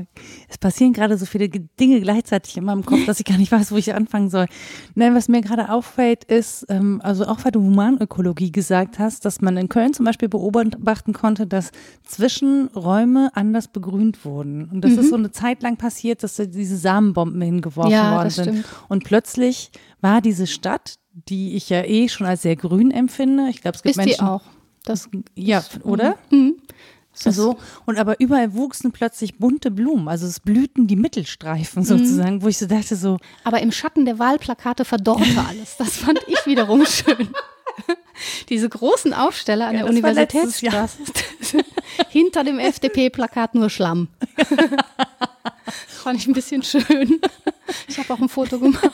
[0.49, 3.71] es passieren gerade so viele Dinge gleichzeitig in meinem Kopf, dass ich gar nicht weiß,
[3.71, 4.47] wo ich anfangen soll.
[4.95, 9.39] Nein, was mir gerade auffällt, ist, ähm, also auch weil du Humanökologie gesagt hast, dass
[9.39, 11.71] man in Köln zum Beispiel beobachten konnte, dass
[12.03, 14.65] Zwischenräume anders begrünt wurden.
[14.65, 14.99] Und das mhm.
[14.99, 18.49] ist so eine Zeit lang passiert, dass diese Samenbomben hingeworfen ja, worden sind.
[18.49, 18.65] Stimmt.
[18.89, 19.71] Und plötzlich
[20.01, 23.47] war diese Stadt, die ich ja eh schon als sehr grün empfinde.
[23.49, 24.17] Ich glaube, es gibt ist Menschen.
[24.19, 24.43] Die auch.
[24.83, 26.15] Das, ja, oder?
[26.31, 26.55] Mhm.
[27.19, 31.87] So, und aber überall wuchsen plötzlich bunte Blumen, also es blühten die Mittelstreifen mhm.
[31.87, 32.41] sozusagen, mhm.
[32.43, 33.17] wo ich so dachte so.
[33.43, 35.77] Aber im Schatten der Wahlplakate verdorrte alles.
[35.77, 37.29] Das fand ich wiederum schön.
[38.49, 40.97] Diese großen Aufsteller an ja, der Universitätsstraße.
[42.09, 44.07] Hinter dem FDP-Plakat nur Schlamm.
[45.87, 47.21] fand ich ein bisschen schön.
[47.87, 48.91] Ich habe auch ein Foto gemacht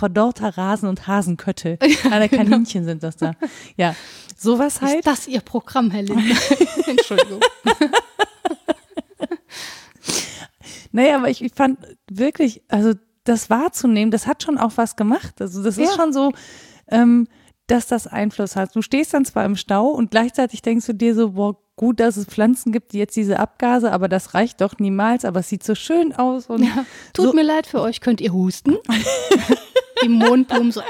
[0.00, 1.78] verdorrter Rasen und Hasenköttel.
[1.82, 2.44] Ja, Alle genau.
[2.44, 3.34] Kaninchen sind das da.
[3.76, 3.94] Ja,
[4.40, 5.00] sowas halt.
[5.00, 6.36] Ist das Ihr Programm, Herr Lindner?
[6.86, 7.40] Entschuldigung.
[10.92, 11.78] naja, aber ich, ich fand
[12.10, 15.40] wirklich, also das wahrzunehmen, das hat schon auch was gemacht.
[15.40, 15.84] Also das ja.
[15.84, 16.32] ist schon so,
[16.88, 17.28] ähm,
[17.66, 18.74] dass das Einfluss hat.
[18.74, 22.16] Du stehst dann zwar im Stau und gleichzeitig denkst du dir so, boah, gut, dass
[22.16, 25.62] es Pflanzen gibt, die jetzt diese Abgase, aber das reicht doch niemals, aber es sieht
[25.62, 26.46] so schön aus.
[26.46, 27.32] Und ja, tut so.
[27.32, 28.76] mir leid für euch, könnt ihr husten?
[30.02, 30.82] die Mondblumen so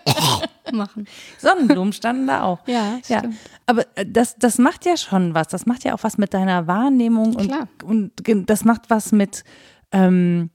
[0.72, 1.06] machen.
[1.38, 2.66] Sonnenblumen standen da auch.
[2.66, 3.22] Ja, ja.
[3.66, 5.48] Aber äh, das, das macht ja schon was.
[5.48, 7.68] Das macht ja auch was mit deiner Wahrnehmung und, Klar.
[7.84, 8.12] und
[8.48, 9.44] das macht was mit
[9.92, 10.50] ähm,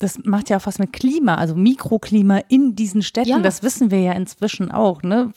[0.00, 3.30] das macht ja auch was mit Klima, also Mikroklima in diesen Städten.
[3.30, 3.38] Ja.
[3.38, 5.32] Das wissen wir ja inzwischen auch, ne?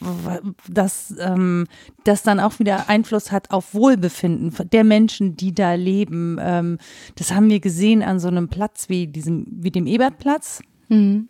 [0.67, 1.67] Dass ähm,
[2.03, 6.37] das dann auch wieder Einfluss hat auf Wohlbefinden der Menschen, die da leben.
[6.41, 6.79] Ähm,
[7.15, 10.61] das haben wir gesehen an so einem Platz wie diesem, wie dem Ebertplatz.
[10.89, 11.29] Mhm.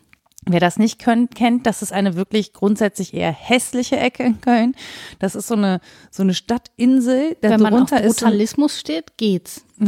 [0.49, 4.75] Wer das nicht könnt, kennt, das ist eine wirklich grundsätzlich eher hässliche Ecke in Köln.
[5.19, 5.81] Das ist so eine,
[6.11, 7.37] so eine Stadtinsel.
[7.41, 9.65] Wenn man auf Brutalismus ist, steht, geht's.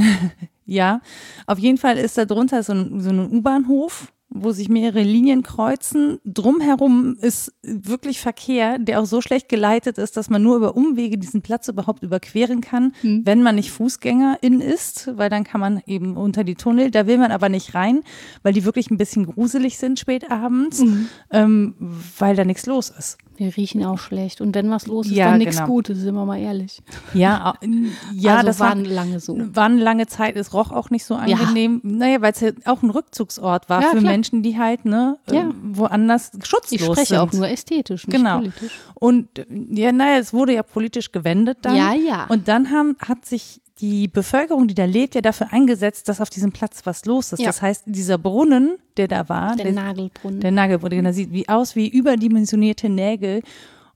[0.69, 1.01] Ja,
[1.47, 5.41] auf jeden Fall ist da drunter so ein, so ein U-Bahnhof, wo sich mehrere Linien
[5.41, 6.19] kreuzen.
[6.23, 11.17] Drumherum ist wirklich Verkehr, der auch so schlecht geleitet ist, dass man nur über Umwege
[11.17, 13.21] diesen Platz überhaupt überqueren kann, mhm.
[13.25, 16.91] wenn man nicht Fußgängerin ist, weil dann kann man eben unter die Tunnel.
[16.91, 18.01] Da will man aber nicht rein,
[18.43, 21.07] weil die wirklich ein bisschen gruselig sind spät abends, mhm.
[21.31, 21.73] ähm,
[22.17, 23.17] weil da nichts los ist.
[23.39, 24.41] Wir riechen auch schlecht.
[24.41, 25.67] Und wenn was los ist, ja, dann nichts genau.
[25.67, 26.81] Gutes, sind wir mal ehrlich.
[27.13, 27.53] Ja,
[28.13, 29.37] ja also das war lange so.
[29.55, 31.79] War eine lange Zeit, es roch auch nicht so angenehm.
[31.81, 31.89] Ja.
[31.89, 34.11] Naja, weil es ja auch ein Rückzugsort war ja, für klar.
[34.11, 36.79] Menschen, die halt ne, äh, woanders schutzlos sind.
[36.81, 37.17] Ich spreche sind.
[37.19, 38.39] auch nur ästhetisch, nicht genau.
[38.39, 38.71] politisch.
[38.95, 39.29] Und
[39.69, 41.77] ja, naja, es wurde ja politisch gewendet dann.
[41.77, 42.25] Ja, ja.
[42.27, 46.29] Und dann haben, hat sich die Bevölkerung, die da lebt, ja dafür eingesetzt, dass auf
[46.29, 47.39] diesem Platz was los ist.
[47.39, 47.47] Ja.
[47.47, 51.47] Das heißt, dieser Brunnen, der da war, der, der Nagelbrunnen, der Nagelbrunnen, der sieht wie
[51.47, 53.41] aus wie überdimensionierte Nägel.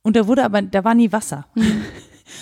[0.01, 1.45] Und da wurde aber, da war nie Wasser.
[1.55, 1.83] Mhm.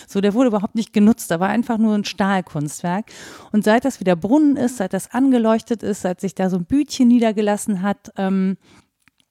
[0.08, 1.32] So, der wurde überhaupt nicht genutzt.
[1.32, 3.06] Da war einfach nur ein Stahlkunstwerk.
[3.52, 6.66] Und seit das wieder Brunnen ist, seit das angeleuchtet ist, seit sich da so ein
[6.66, 8.58] Bütchen niedergelassen hat, ähm,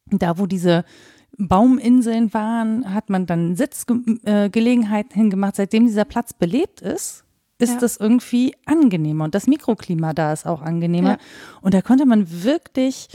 [0.07, 0.85] da wo diese
[1.39, 5.57] Bauminseln waren, hat man dann Sitzgelegenheiten hingemacht.
[5.57, 7.25] Seitdem dieser Platz belebt ist,
[7.61, 7.79] ist ja.
[7.79, 9.25] das irgendwie angenehmer.
[9.25, 11.13] Und das Mikroklima da ist auch angenehmer.
[11.13, 11.19] Ja.
[11.61, 13.09] Und da konnte man wirklich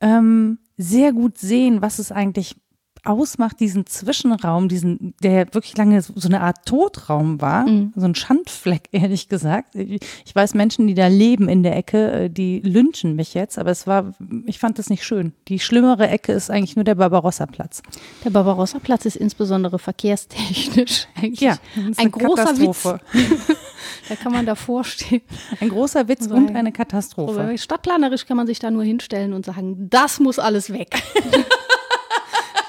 [0.00, 2.56] ähm, sehr gut sehen, was es eigentlich
[3.04, 7.92] ausmacht, diesen Zwischenraum, diesen, der wirklich lange so eine Art Todraum war, mhm.
[7.96, 9.74] so ein Schandfleck, ehrlich gesagt.
[9.74, 13.70] Ich weiß Menschen, die da leben in der Ecke, äh, die lynchen mich jetzt, aber
[13.70, 14.12] es war,
[14.46, 15.32] ich fand das nicht schön.
[15.48, 17.82] Die schlimmere Ecke ist eigentlich nur der Barbarossa-Platz.
[18.24, 21.56] Der Barbarossa-Platz ist insbesondere verkehrstechnisch eigentlich ja,
[21.96, 22.82] ein großer Witz.
[24.08, 25.22] da kann man davor stehen.
[25.60, 27.56] Ein großer Witz und, und eine Katastrophe.
[27.56, 31.02] Stadtplanerisch kann man sich da nur hinstellen und sagen, das muss alles weg.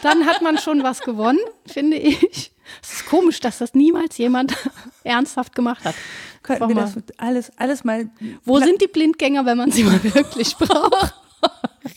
[0.02, 2.52] Dann hat man schon was gewonnen, finde ich.
[2.82, 4.56] Es ist komisch, dass das niemals jemand
[5.04, 5.96] ernsthaft gemacht hat.
[6.44, 8.10] Könnten wir das alles, alles mal.
[8.44, 11.14] Wo sind die Blindgänger, wenn man sie mal wirklich braucht?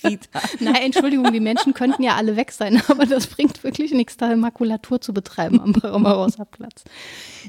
[0.02, 0.40] Rita.
[0.60, 4.34] Nein, Entschuldigung, die Menschen könnten ja alle weg sein, aber das bringt wirklich nichts, da
[4.34, 6.84] Makulatur zu betreiben am Barbarossa Platz.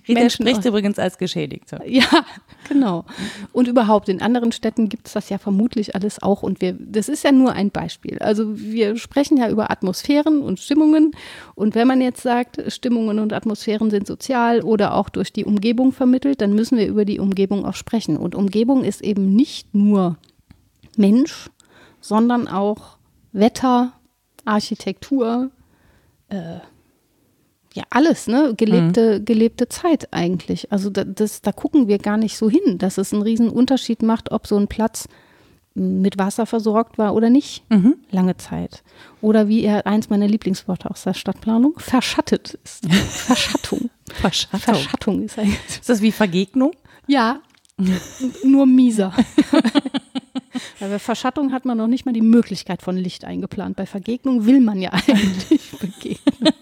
[0.07, 1.81] Rita Menschen spricht übrigens als Geschädigte.
[1.85, 2.25] Ja,
[2.67, 3.05] genau.
[3.53, 6.43] Und überhaupt, in anderen Städten gibt es das ja vermutlich alles auch.
[6.43, 8.19] Und wir, das ist ja nur ein Beispiel.
[8.19, 11.11] Also wir sprechen ja über Atmosphären und Stimmungen.
[11.55, 15.91] Und wenn man jetzt sagt, Stimmungen und Atmosphären sind sozial oder auch durch die Umgebung
[15.91, 18.17] vermittelt, dann müssen wir über die Umgebung auch sprechen.
[18.17, 20.17] Und Umgebung ist eben nicht nur
[20.97, 21.49] Mensch,
[22.07, 22.97] sondern auch
[23.31, 23.93] Wetter,
[24.45, 25.49] Architektur,
[26.29, 26.59] äh,
[27.73, 28.53] ja, alles, ne?
[28.55, 29.25] Gelebte, mhm.
[29.25, 30.71] gelebte Zeit eigentlich.
[30.71, 34.01] Also da, das, da gucken wir gar nicht so hin, dass es einen riesen Unterschied
[34.01, 35.09] macht, ob so ein Platz
[35.73, 37.95] mit Wasser versorgt war oder nicht, mhm.
[38.11, 38.81] lange Zeit.
[39.19, 42.85] Oder wie er eins meiner Lieblingsworte aus der Stadtplanung, verschattet ist.
[42.93, 43.89] Verschattung.
[44.09, 44.59] Verschattung.
[44.75, 45.59] Verschattung ist eigentlich.
[45.67, 46.71] Ist das wie Vergegnung?
[47.07, 47.41] Ja,
[48.45, 49.11] nur mieser.
[50.79, 53.75] Weil bei Verschattung hat man noch nicht mal die Möglichkeit von Licht eingeplant.
[53.75, 56.53] Bei Vergegnung will man ja eigentlich begegnen.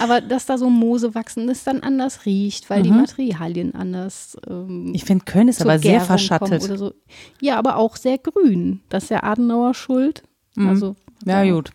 [0.00, 2.84] Aber dass da so Moose wachsen, das dann anders riecht, weil mhm.
[2.84, 4.36] die Materialien anders.
[4.48, 6.62] Ähm, ich finde, Köln ist aber sehr Gärung verschattet.
[6.62, 6.94] So.
[7.40, 8.80] Ja, aber auch sehr grün.
[8.88, 10.22] Das ist ja Adenauer Schuld.
[10.54, 10.68] Mhm.
[10.68, 11.70] Also, ja, gut.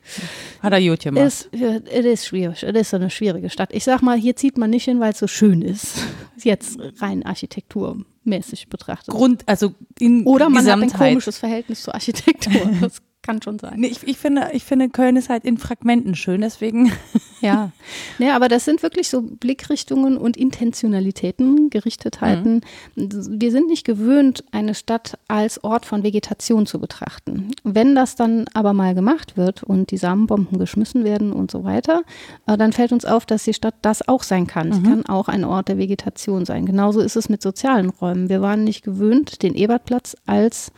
[0.62, 1.24] Hat er gut gemacht.
[1.24, 2.64] Es ist schwierig.
[2.64, 3.70] Es ist so eine schwierige Stadt.
[3.74, 6.04] Ich sag mal, hier zieht man nicht hin, weil es so schön ist.
[6.44, 9.14] Jetzt rein architekturmäßig betrachtet.
[9.14, 10.94] Grund, also in Oder man Gesamtheit.
[10.94, 12.54] hat ein komisches Verhältnis zur Architektur.
[12.82, 13.74] Das kann schon sein.
[13.78, 16.92] Nee, ich, ich, finde, ich finde, Köln ist halt in Fragmenten schön, deswegen.
[17.40, 17.70] Ja,
[18.18, 22.62] nee, aber das sind wirklich so Blickrichtungen und Intentionalitäten, Gerichtetheiten.
[22.96, 23.40] Mhm.
[23.40, 27.52] Wir sind nicht gewöhnt, eine Stadt als Ort von Vegetation zu betrachten.
[27.64, 32.02] Wenn das dann aber mal gemacht wird und die Samenbomben geschmissen werden und so weiter,
[32.48, 34.74] äh, dann fällt uns auf, dass die Stadt das auch sein kann.
[34.74, 34.86] Sie mhm.
[34.86, 36.66] kann auch ein Ort der Vegetation sein.
[36.66, 38.30] Genauso ist es mit sozialen Räumen.
[38.30, 40.72] Wir waren nicht gewöhnt, den Ebertplatz als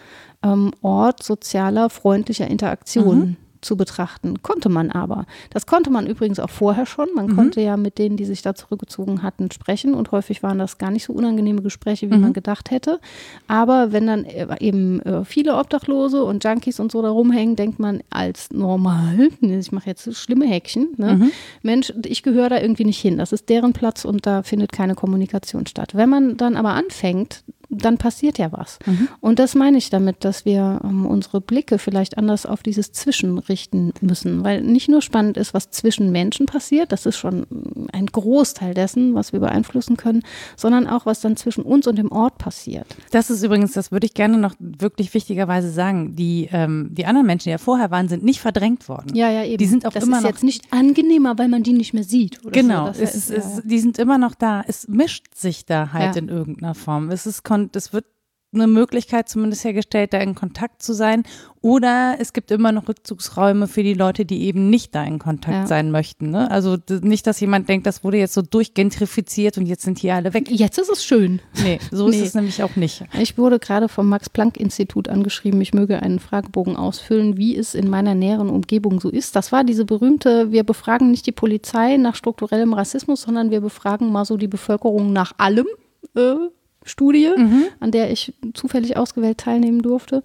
[0.44, 3.38] ähm, Ort sozialer, freundlicher Interaktion mhm.
[3.62, 4.42] zu betrachten.
[4.42, 5.26] Konnte man aber.
[5.50, 7.10] Das konnte man übrigens auch vorher schon.
[7.14, 7.36] Man mhm.
[7.36, 10.92] konnte ja mit denen, die sich da zurückgezogen hatten, sprechen und häufig waren das gar
[10.92, 12.22] nicht so unangenehme Gespräche, wie mhm.
[12.22, 13.02] man gedacht hätte.
[13.48, 17.80] Aber wenn dann äh, eben äh, viele Obdachlose und Junkies und so da rumhängen, denkt
[17.80, 21.16] man als normal, ich mache jetzt schlimme Häkchen, ne?
[21.16, 21.32] Mhm.
[21.64, 23.18] Mensch, ich gehöre da irgendwie nicht hin.
[23.18, 25.96] Das ist deren Platz und da findet keine Kommunikation statt.
[25.96, 28.80] Wenn man dann aber anfängt, dann passiert ja was.
[28.86, 29.08] Mhm.
[29.22, 33.38] Und das meine ich damit, dass wir ähm, unsere Blicke vielleicht anders auf dieses Zwischen
[33.38, 37.46] richten müssen, weil nicht nur spannend ist, was zwischen Menschen passiert, das ist schon
[37.94, 40.24] ein Großteil dessen, was wir beeinflussen können,
[40.58, 42.88] sondern auch, was dann zwischen uns und dem Ort passiert.
[43.12, 47.28] Das ist übrigens, das würde ich gerne noch wirklich wichtigerweise sagen, die, ähm, die anderen
[47.28, 49.16] Menschen, die ja vorher waren, sind nicht verdrängt worden.
[49.16, 49.58] Ja, ja, eben.
[49.58, 52.04] Die sind auch das immer ist noch jetzt nicht angenehmer, weil man die nicht mehr
[52.04, 52.40] sieht.
[52.52, 53.02] genau, so.
[53.02, 53.38] es ist, ja.
[53.38, 54.64] es, die sind immer noch da.
[54.66, 56.22] Es mischt sich da halt ja.
[56.22, 57.12] in irgendeiner Form.
[57.12, 58.06] Es ist kon das wird
[58.52, 61.24] eine Möglichkeit zumindest hergestellt, da in Kontakt zu sein.
[61.62, 65.54] Oder es gibt immer noch Rückzugsräume für die Leute, die eben nicht da in Kontakt
[65.54, 65.68] ja.
[65.68, 66.32] sein möchten.
[66.32, 66.50] Ne?
[66.50, 70.34] Also nicht, dass jemand denkt, das wurde jetzt so durchgentrifiziert und jetzt sind hier alle
[70.34, 70.50] weg.
[70.50, 71.42] Jetzt ist es schön.
[71.62, 72.16] Nee, so nee.
[72.16, 73.04] ist es nämlich auch nicht.
[73.20, 78.16] Ich wurde gerade vom Max-Planck-Institut angeschrieben, ich möge einen Fragebogen ausfüllen, wie es in meiner
[78.16, 79.36] näheren Umgebung so ist.
[79.36, 84.12] Das war diese berühmte, wir befragen nicht die Polizei nach strukturellem Rassismus, sondern wir befragen
[84.12, 85.68] mal so die Bevölkerung nach allem.
[86.16, 86.36] Äh,
[86.84, 87.64] Studie, mhm.
[87.80, 90.24] an der ich zufällig ausgewählt teilnehmen durfte.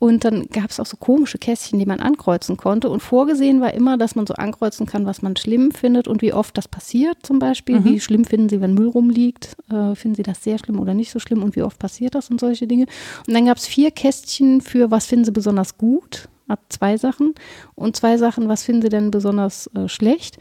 [0.00, 2.88] Und dann gab es auch so komische Kästchen, die man ankreuzen konnte.
[2.88, 6.32] Und vorgesehen war immer, dass man so ankreuzen kann, was man schlimm findet und wie
[6.32, 7.80] oft das passiert zum Beispiel.
[7.80, 7.84] Mhm.
[7.84, 9.58] Wie schlimm finden Sie, wenn Müll rumliegt?
[9.70, 11.42] Äh, finden Sie das sehr schlimm oder nicht so schlimm?
[11.42, 12.86] Und wie oft passiert das und solche Dinge?
[13.26, 16.30] Und dann gab es vier Kästchen für, was finden Sie besonders gut?
[16.48, 17.34] Ab zwei Sachen.
[17.74, 20.38] Und zwei Sachen, was finden Sie denn besonders äh, schlecht?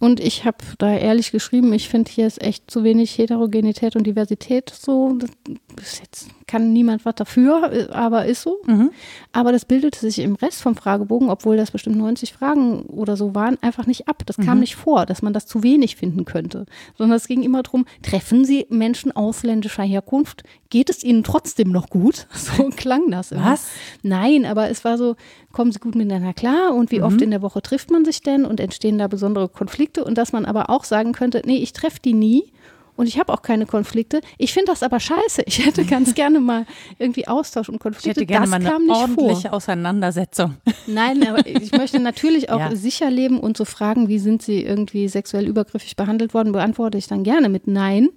[0.00, 4.06] Und ich habe da ehrlich geschrieben, ich finde, hier ist echt zu wenig Heterogenität und
[4.06, 5.18] Diversität so.
[5.76, 8.58] Das jetzt kann niemand was dafür, aber ist so.
[8.66, 8.90] Mhm.
[9.32, 13.34] Aber das bildete sich im Rest vom Fragebogen, obwohl das bestimmt 90 Fragen oder so
[13.34, 14.22] waren, einfach nicht ab.
[14.26, 14.44] Das mhm.
[14.44, 16.66] kam nicht vor, dass man das zu wenig finden könnte.
[16.96, 20.42] Sondern es ging immer darum, treffen Sie Menschen ausländischer Herkunft?
[20.70, 22.26] Geht es Ihnen trotzdem noch gut?
[22.48, 23.44] So klang das immer.
[23.44, 23.68] Was?
[24.02, 25.16] Nein, aber es war so,
[25.52, 27.04] kommen Sie gut miteinander klar und wie mhm.
[27.04, 30.32] oft in der Woche trifft man sich denn und entstehen da besondere Konflikte und dass
[30.32, 32.52] man aber auch sagen könnte, nee, ich treffe die nie
[32.98, 34.20] und ich habe auch keine Konflikte.
[34.38, 35.42] Ich finde das aber scheiße.
[35.46, 36.66] Ich hätte ganz gerne mal
[36.98, 38.10] irgendwie Austausch und Konflikte.
[38.10, 39.52] Ich hätte gerne das mal eine ordentliche vor.
[39.52, 40.56] Auseinandersetzung.
[40.88, 42.74] Nein, aber ich möchte natürlich auch ja.
[42.74, 47.06] sicher leben und so fragen, wie sind sie irgendwie sexuell übergriffig behandelt worden, beantworte ich
[47.06, 48.08] dann gerne mit Nein.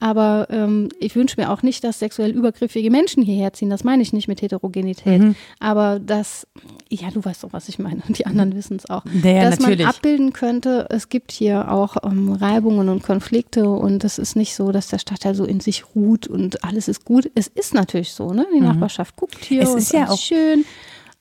[0.00, 3.70] Aber ähm, ich wünsche mir auch nicht, dass sexuell übergriffige Menschen hierher ziehen.
[3.70, 5.22] Das meine ich nicht mit Heterogenität.
[5.22, 5.34] Mhm.
[5.60, 6.46] Aber dass,
[6.90, 8.02] ja, du weißt doch, was ich meine.
[8.06, 9.04] Und die anderen wissen es auch.
[9.22, 9.86] Ja, dass natürlich.
[9.86, 14.54] man abbilden könnte, es gibt hier auch ähm, Reibungen und Konflikte und es ist nicht
[14.54, 17.30] so, dass der Stadtteil so in sich ruht und alles ist gut.
[17.34, 18.46] Es ist natürlich so, ne?
[18.52, 18.66] Die mhm.
[18.66, 20.64] Nachbarschaft guckt hier es ist ja auch schön.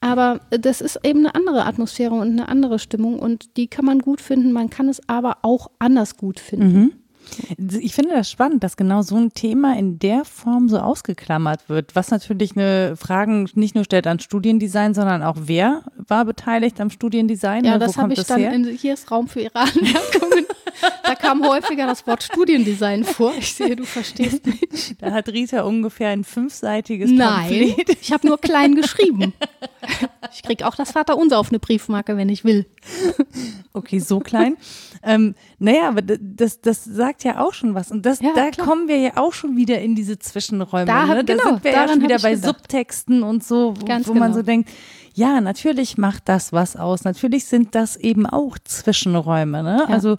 [0.01, 3.99] Aber das ist eben eine andere Atmosphäre und eine andere Stimmung und die kann man
[3.99, 4.51] gut finden.
[4.51, 6.79] Man kann es aber auch anders gut finden.
[6.79, 6.91] Mhm.
[7.81, 11.95] Ich finde das spannend, dass genau so ein Thema in der Form so ausgeklammert wird,
[11.95, 16.89] was natürlich eine Fragen nicht nur stellt an Studiendesign, sondern auch wer war beteiligt am
[16.89, 17.65] Studiendesign?
[17.65, 20.45] Ja, das habe ich das dann, in, hier ist Raum für Iran-Merkungen.
[21.03, 23.33] da kam häufiger das Wort Studiendesign vor.
[23.37, 24.95] Ich sehe, du verstehst mich.
[24.99, 27.97] Da hat Rita ungefähr ein fünfseitiges Nein, Pamphlet.
[28.01, 29.33] ich habe nur klein geschrieben.
[30.33, 32.65] Ich krieg auch das Vaterunser auf eine Briefmarke, wenn ich will.
[33.73, 34.57] Okay, so klein.
[35.03, 37.91] ähm, naja, aber das, das sagt ja auch schon was.
[37.91, 38.67] Und das, Ja, da klar.
[38.67, 40.85] kommen wir ja auch schon wieder in diese Zwischenräume.
[40.85, 41.23] Da hab- ne?
[41.23, 42.55] da genau, sind wir ja schon wieder bei gedacht.
[42.57, 44.35] Subtexten und so, wo, Ganz wo man genau.
[44.35, 44.69] so denkt,
[45.15, 47.03] ja, natürlich macht das was aus.
[47.05, 49.63] Natürlich sind das eben auch Zwischenräume.
[49.63, 49.85] Ne?
[49.87, 49.93] Ja.
[49.93, 50.15] Also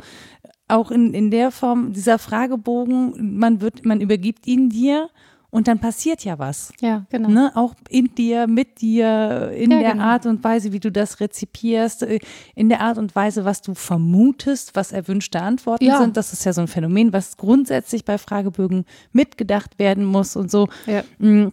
[0.69, 5.11] auch in, in der Form, dieser Fragebogen, man wird, man übergibt ihn dir
[5.51, 6.73] und dann passiert ja was.
[6.81, 7.29] Ja, genau.
[7.29, 10.05] Ne, auch in dir, mit dir, in Ja, der genau.
[10.05, 12.19] Art und Weise, wie du das rezipierst, äh,
[12.55, 15.99] in der Art und Weise, was du vermutest, was erwünschte Antworten Ja.
[15.99, 16.17] sind.
[16.17, 20.69] Das ist ja so ein Phänomen, was grundsätzlich bei Fragebögen mitgedacht werden muss und so.
[20.87, 21.03] Ja.
[21.19, 21.53] Mm,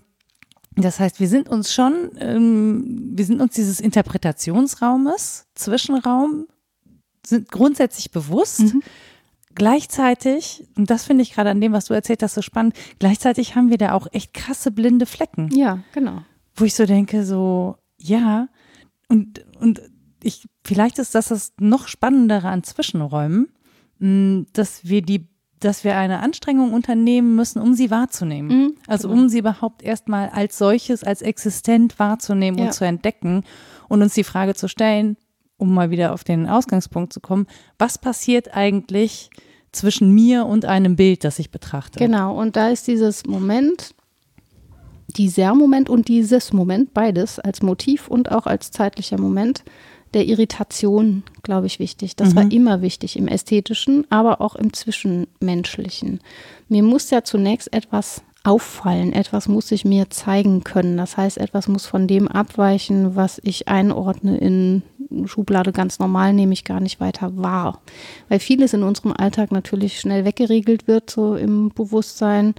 [0.76, 6.47] Das heißt, wir sind uns schon, ähm, wir sind uns dieses Interpretationsraumes, Zwischenraum,
[7.26, 8.74] sind grundsätzlich bewusst.
[8.74, 8.82] Mhm.
[9.55, 13.55] Gleichzeitig, und das finde ich gerade an dem, was du erzählt hast, so spannend, gleichzeitig
[13.55, 16.24] haben wir da auch echt krasse blinde Flecken Ja, genau.
[16.55, 18.47] wo ich so denke, so, ja,
[19.09, 19.82] und, und
[20.24, 23.49] ich, vielleicht ist das das noch Spannendere an Zwischenräumen,
[23.99, 25.28] mh, dass wir die,
[25.64, 28.49] dass wir eine Anstrengung unternehmen müssen, um sie wahrzunehmen.
[28.57, 29.22] Mhm, also genau.
[29.22, 32.66] um sie überhaupt erstmal als solches, als existent wahrzunehmen Ja.
[32.66, 33.43] und zu entdecken
[33.89, 35.18] und uns die Frage zu stellen,
[35.57, 37.47] um mal wieder auf den Ausgangspunkt zu kommen,
[37.78, 39.30] was passiert eigentlich
[39.72, 41.99] zwischen mir und einem Bild, das ich betrachte?
[41.99, 43.95] Genau, und da ist dieses Moment,
[45.07, 49.64] dieser Moment und dieses Moment, beides als Motiv und auch als zeitlicher Moment
[50.14, 52.16] der Irritation, glaube ich, wichtig.
[52.16, 56.20] Das war immer wichtig im Ästhetischen, aber auch im Zwischenmenschlichen.
[56.70, 60.97] Mir muss ja zunächst etwas auffallen, etwas muss sich mir zeigen können.
[60.97, 64.84] Das heißt, etwas muss von dem abweichen, was ich einordne in
[65.26, 67.80] Schublade ganz normal, nehme ich gar nicht weiter wahr.
[68.30, 72.55] Weil vieles in unserem Alltag natürlich schnell weggeregelt wird, so im Bewusstsein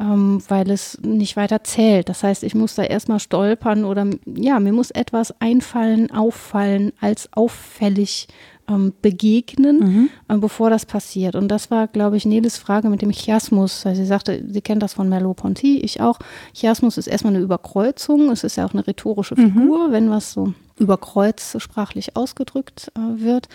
[0.00, 2.08] ähm, weil es nicht weiter zählt.
[2.08, 7.28] Das heißt, ich muss da erstmal stolpern oder ja, mir muss etwas einfallen, auffallen, als
[7.32, 8.28] auffällig
[8.68, 11.34] ähm, begegnen, äh, bevor das passiert.
[11.34, 13.84] Und das war, glaube ich, Neles Frage mit dem Chiasmus.
[13.84, 16.18] Also sie sagte, sie kennt das von Merleau-Ponty, ich auch.
[16.54, 18.30] Chiasmus ist erstmal eine Überkreuzung.
[18.30, 23.48] Es ist ja auch eine rhetorische Figur, wenn was so überkreuzt sprachlich ausgedrückt äh, wird.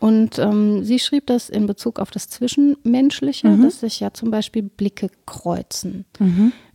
[0.00, 4.62] Und ähm, sie schrieb das in Bezug auf das Zwischenmenschliche, dass sich ja zum Beispiel
[4.62, 6.06] Blicke kreuzen.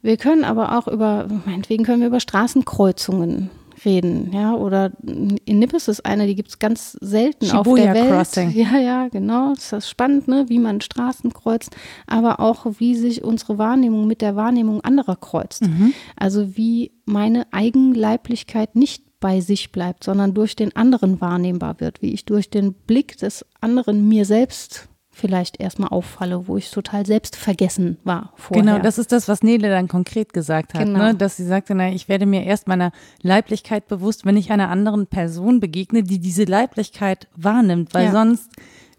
[0.03, 3.49] Wir können aber auch über, meinetwegen können wir über Straßenkreuzungen
[3.83, 7.95] reden, ja, oder in Nippes ist eine, die gibt es ganz selten auf Shibuya der
[7.95, 8.11] Welt.
[8.11, 8.51] Crossing.
[8.51, 9.53] Ja, ja, genau.
[9.53, 10.45] Das ist spannend, ne?
[10.47, 11.75] wie man Straßen kreuzt,
[12.07, 15.63] aber auch wie sich unsere Wahrnehmung mit der Wahrnehmung anderer kreuzt.
[16.15, 22.13] Also wie meine Eigenleiblichkeit nicht bei sich bleibt, sondern durch den anderen wahrnehmbar wird, wie
[22.13, 27.97] ich durch den Blick des anderen mir selbst vielleicht erstmal auffalle, wo ich total selbstvergessen
[28.03, 28.63] war vorher.
[28.65, 30.99] Genau, das ist das, was Nele dann konkret gesagt hat, Genau.
[30.99, 31.15] ne?
[31.15, 32.91] dass sie sagte, na, ich werde mir erst meiner
[33.21, 38.11] Leiblichkeit bewusst, wenn ich einer anderen Person begegne, die diese Leiblichkeit wahrnimmt, weil Ja.
[38.11, 38.49] sonst,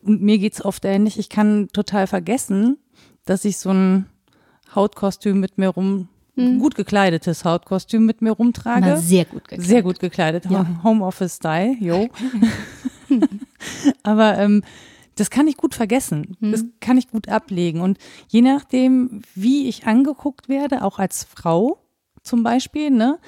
[0.02, 2.78] und mir geht's oft ähnlich, ich kann total vergessen,
[3.26, 4.06] dass ich so ein
[4.74, 8.80] Hautkostüm mit mir rum, gut gekleidetes Hautkostüm mit mir rumtrage.
[8.82, 8.88] Mhm.
[8.90, 9.66] Na, sehr gut gekleidet.
[9.66, 10.66] Sehr gut gekleidet, Ja.
[10.84, 12.08] Homeoffice-Style, yo.
[14.02, 14.62] Aber ähm,
[15.16, 16.36] das kann ich gut vergessen.
[16.40, 16.72] Das Mhm.
[16.80, 17.80] kann ich gut ablegen.
[17.80, 21.78] Und je nachdem, wie ich angeguckt werde, auch als Frau
[22.22, 23.18] zum Beispiel, ne,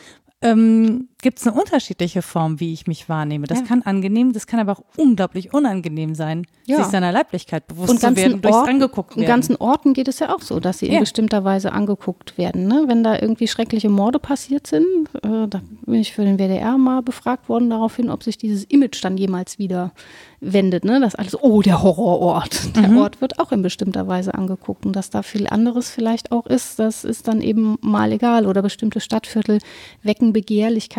[0.42, 3.46] ähm, gibt es eine unterschiedliche Form, wie ich mich wahrnehme.
[3.46, 3.64] Das Ja.
[3.66, 6.76] kann angenehm, das kann aber auch unglaublich unangenehm sein, Ja.
[6.76, 9.28] sich seiner Leiblichkeit bewusst und zu werden, durchs Orten, angeguckt in werden.
[9.28, 11.00] ganzen Orten geht es ja auch so, dass sie in Ja.
[11.00, 12.68] bestimmter Weise angeguckt werden.
[12.68, 12.84] Ne?
[12.86, 14.84] Wenn da irgendwie schreckliche Morde passiert sind,
[15.22, 19.02] äh, da bin ich für den WDR mal befragt worden daraufhin, ob sich dieses Image
[19.04, 19.92] dann jemals wieder
[20.40, 20.84] wendet.
[20.84, 21.00] Ne?
[21.00, 22.76] Das alles, oh, der Horrorort.
[22.76, 22.98] Der Mhm.
[22.98, 24.86] Ort wird auch in bestimmter Weise angeguckt.
[24.86, 28.46] Und dass da viel anderes vielleicht auch ist, das ist dann eben mal egal.
[28.46, 29.58] Oder bestimmte Stadtviertel
[30.04, 30.32] wecken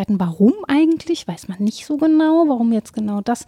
[0.10, 0.20] Begehrlichkeiten.
[0.20, 1.28] Warum eigentlich?
[1.28, 3.46] Weiß man nicht so genau, warum jetzt genau das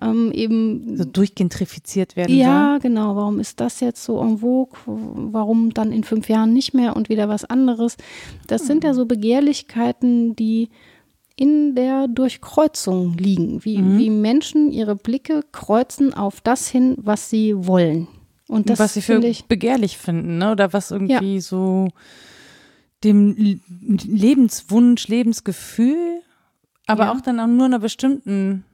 [0.00, 2.38] ähm, eben so durchgentrifiziert werden soll.
[2.38, 3.16] ja, genau.
[3.16, 4.78] Warum ist das jetzt so en vogue?
[4.86, 7.96] Warum dann in fünf Jahren nicht mehr und wieder was anderes?
[8.46, 10.68] Das sind ja so Begehrlichkeiten, die
[11.36, 17.54] in der Durchkreuzung liegen, wie, wie Menschen ihre Blicke kreuzen auf das hin, was sie
[17.56, 18.08] wollen.
[18.48, 20.50] Und das was sie für finde ich, begehrlich finden, ne?
[20.50, 21.88] Oder was irgendwie so
[23.04, 23.58] dem
[24.04, 26.20] Lebenswunsch, Lebensgefühl,
[26.86, 27.12] aber Ja.
[27.12, 28.64] auch dann an nur einer bestimmten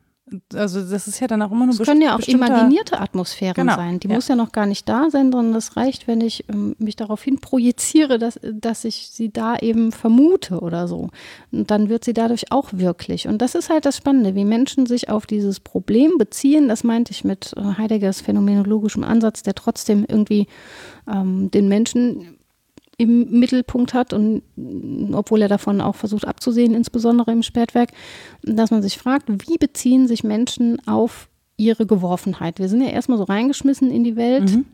[0.55, 3.75] Also das ist ja dann auch immer nur Das können ja auch imaginierte Atmosphären Genau,
[3.77, 4.01] sein.
[4.01, 4.14] Die ja.
[4.14, 7.22] muss ja noch gar nicht da sein, sondern das reicht, wenn ich ähm, mich darauf
[7.22, 11.11] hin projiziere, dass, dass ich sie da eben vermute oder so.
[11.53, 13.29] Und dann wird sie dadurch auch wirklich.
[13.29, 16.68] Und das ist halt das Spannende, wie Menschen sich auf dieses Problem beziehen.
[16.68, 20.47] Das meinte ich mit äh, Heideggers phänomenologischem Ansatz, der trotzdem irgendwie
[21.07, 22.39] ähm, den Menschen
[22.99, 27.91] im Mittelpunkt hat und mm, obwohl er davon auch versucht abzusehen, insbesondere im Spätwerk,
[28.43, 32.59] dass man sich fragt, wie beziehen sich Menschen auf ihre Geworfenheit?
[32.59, 34.65] Wir sind ja erstmal so reingeschmissen in die Welt Mhm.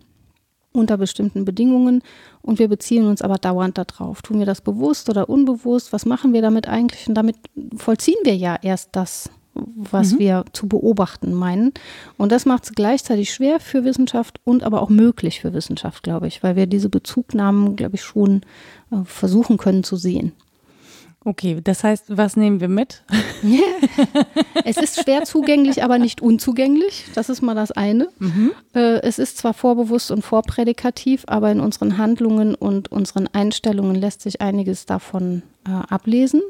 [0.73, 2.03] unter bestimmten Bedingungen
[2.43, 4.23] und wir beziehen uns aber dauernd darauf.
[4.23, 5.93] Tun wir das bewusst oder unbewusst?
[5.93, 7.09] Was machen wir damit eigentlich?
[7.09, 7.37] Und damit
[7.77, 9.31] vollziehen wir ja erst das,
[9.74, 11.72] was wir zu beobachten meinen.
[12.16, 16.26] Und das macht es gleichzeitig schwer für Wissenschaft und aber auch möglich für Wissenschaft, glaube
[16.26, 18.42] ich, weil wir diese Bezugnahmen, glaube ich, schon
[18.90, 20.32] äh, versuchen können zu sehen.
[21.25, 23.03] Okay, das heißt, was nehmen wir mit?
[24.64, 27.07] Es ist schwer zugänglich, aber nicht unzugänglich.
[27.14, 28.09] Das ist mal das eine.
[28.75, 34.23] Äh, Es ist zwar vorbewusst und vorprädikativ, aber in unseren Handlungen und unseren Einstellungen lässt
[34.23, 36.43] sich einiges davon äh, ablesen.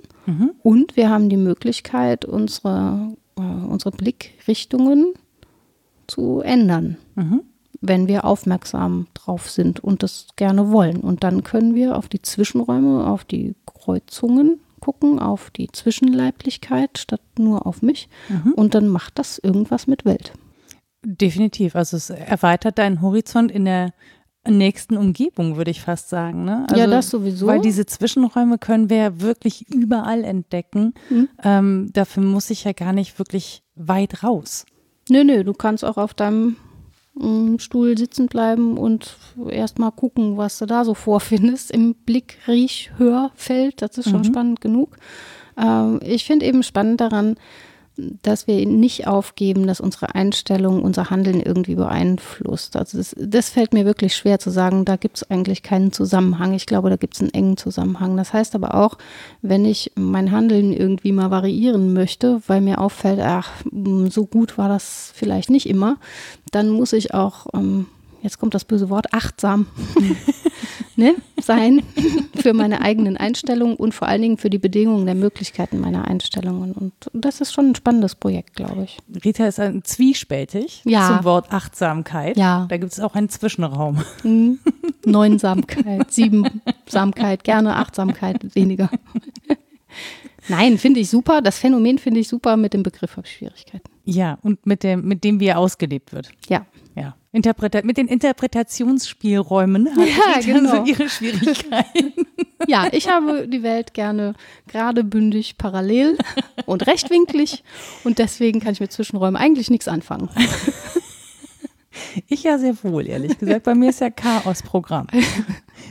[0.62, 5.14] Und wir haben die Möglichkeit, unsere, äh, unsere Blickrichtungen
[6.06, 6.96] zu ändern,
[7.80, 10.98] wenn wir aufmerksam drauf sind und das gerne wollen.
[10.98, 17.22] Und dann können wir auf die Zwischenräume, auf die Kreuzungen gucken, auf die Zwischenleiblichkeit statt
[17.38, 18.08] nur auf mich.
[18.56, 20.32] Und dann macht das irgendwas mit Welt.
[21.04, 21.76] Definitiv.
[21.76, 23.92] Also es erweitert deinen Horizont in der
[24.48, 26.44] nächsten Umgebung, würde ich fast sagen.
[26.44, 26.66] Ne?
[26.68, 27.46] Also, Ja, das sowieso.
[27.46, 30.94] Weil diese Zwischenräume können wir ja wirklich überall entdecken.
[31.10, 31.28] Mhm.
[31.42, 34.64] Ähm, dafür muss ich ja gar nicht wirklich weit raus.
[35.08, 36.56] Nö, nö, du kannst auch auf deinem
[37.58, 39.16] Stuhl sitzen bleiben und
[39.50, 43.82] erst mal gucken, was du da so vorfindest im Blick, Riech, Hörfeld.
[43.82, 44.96] Das ist schon spannend genug.
[45.58, 47.36] Ähm, ich finde eben spannend daran,
[48.22, 52.76] dass wir nicht aufgeben, dass unsere Einstellung unser Handeln irgendwie beeinflusst.
[52.76, 56.54] Also das, das fällt mir wirklich schwer zu sagen, da gibt es eigentlich keinen Zusammenhang.
[56.54, 58.16] Ich glaube, da gibt es einen engen Zusammenhang.
[58.16, 58.98] Das heißt aber auch,
[59.42, 63.50] wenn ich mein Handeln irgendwie mal variieren möchte, weil mir auffällt, ach,
[64.08, 65.96] so gut war das vielleicht nicht immer,
[66.50, 67.86] dann muss ich auch, ähm,
[68.22, 69.66] jetzt kommt das böse Wort, achtsam
[70.96, 71.82] ne, sein
[72.40, 76.72] für meine eigenen Einstellungen und vor allen Dingen für die Bedingungen der Möglichkeiten meiner Einstellungen.
[76.72, 78.98] Und das ist schon ein spannendes Projekt, glaube ich.
[79.24, 81.08] Rita ist ein zwiespältig Ja.
[81.16, 82.36] zum Wort Achtsamkeit.
[82.36, 82.66] Ja.
[82.68, 84.02] Da gibt es auch einen Zwischenraum.
[84.22, 84.58] Mhm.
[85.04, 88.90] Neunsamkeit, Siebensamkeit, gerne Achtsamkeit, weniger.
[90.48, 91.42] Nein, finde ich super.
[91.42, 92.56] Das Phänomen finde ich super.
[92.56, 93.84] Mit dem Begriff habe ich Schwierigkeiten.
[94.04, 96.30] Ja, und mit dem, mit dem wie er ausgelebt wird.
[96.48, 96.66] Ja.
[97.00, 97.14] Ja.
[97.32, 100.76] Interpreta mit den Interpretationsspielräumen hat Ja, Rita genau.
[100.76, 102.12] so ihre Schwierigkeiten.
[102.66, 104.34] Ja, ich habe die Welt gerne
[104.68, 106.18] gerade bündig parallel
[106.66, 107.64] und rechtwinklig
[108.04, 110.28] und deswegen kann ich mit Zwischenräumen eigentlich nichts anfangen.
[112.28, 113.64] Ich ja sehr wohl, ehrlich gesagt.
[113.64, 115.06] Bei mir ist ja Chaos-Programm.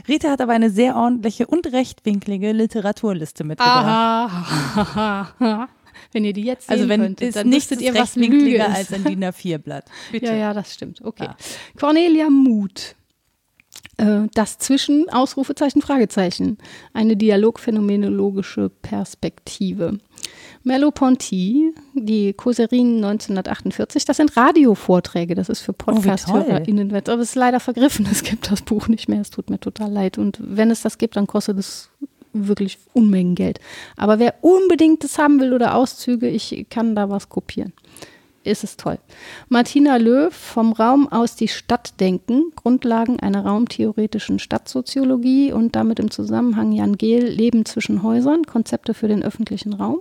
[0.08, 4.46] Rita hat aber eine sehr ordentliche und rechtwinklige Literaturliste mitgebracht.
[6.12, 8.64] Wenn ihr die jetzt sehen also wenn könntet, ist dann nichts wüsstet ihr, was Lüge
[8.64, 9.84] als ein DIN A4-Blatt.
[10.12, 10.26] Bitte.
[10.26, 11.00] Ja, ja, das stimmt.
[11.02, 11.24] Okay.
[11.24, 11.36] Ja.
[11.78, 12.96] Cornelia Muth.
[13.96, 16.58] Äh, Das Zwischen, Ausrufezeichen, Fragezeichen.
[16.92, 19.98] Eine dialogphänomenologische Perspektive.
[20.62, 27.60] Merleau-Ponty, die Causerien 1948, das sind Radiovorträge, das ist für Podcast-HörerInnen, aber es ist leider
[27.60, 30.82] vergriffen, es gibt das Buch nicht mehr, es tut mir total leid und wenn es
[30.82, 31.88] das gibt, dann kostet es
[32.32, 33.60] wirklich Unmengen Geld.
[33.96, 37.72] Aber wer unbedingt das haben will oder Auszüge, ich kann da was kopieren
[38.44, 38.98] ist es toll.
[39.48, 46.10] Martina Löw vom Raum aus die Stadt denken, Grundlagen einer raumtheoretischen Stadtsoziologie und damit im
[46.10, 50.00] Zusammenhang Jan Gehl, Leben zwischen Häusern, Konzepte für den öffentlichen Raum.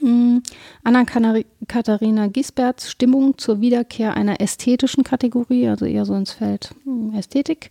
[0.00, 0.38] Mm,
[0.84, 7.68] Anna-Katharina Gisberts Stimmung zur Wiederkehr einer ästhetischen Kategorie, also eher so ins Feld mm, Ästhetik.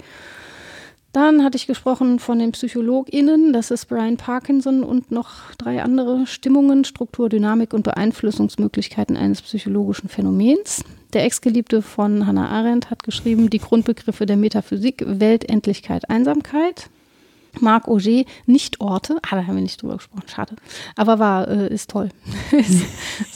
[1.17, 6.27] Dann hatte ich gesprochen von den PsychologInnen, das ist Brian Parkinson und noch drei andere
[6.27, 10.83] Stimmungen, Struktur, Dynamik und Beeinflussungsmöglichkeiten eines psychologischen Phänomens.
[11.13, 16.91] Der Ex-Geliebte von Hannah Arendt hat geschrieben, die Grundbegriffe der Metaphysik, Welt, Endlichkeit, Einsamkeit.
[17.59, 20.55] Marc Auger, nicht Orte, ah, da haben wir nicht drüber gesprochen, schade.
[20.95, 22.09] Aber war, äh, ist toll.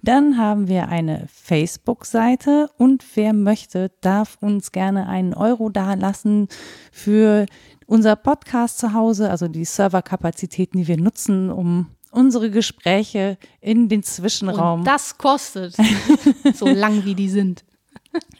[0.00, 6.48] Dann haben wir eine Facebook-Seite und wer möchte, darf uns gerne einen Euro dalassen
[6.92, 7.44] für
[7.90, 14.04] unser Podcast zu Hause, also die Serverkapazitäten, die wir nutzen, um unsere Gespräche in den
[14.04, 14.80] Zwischenraum.
[14.80, 15.76] Und das kostet,
[16.54, 17.64] so lang wie die sind.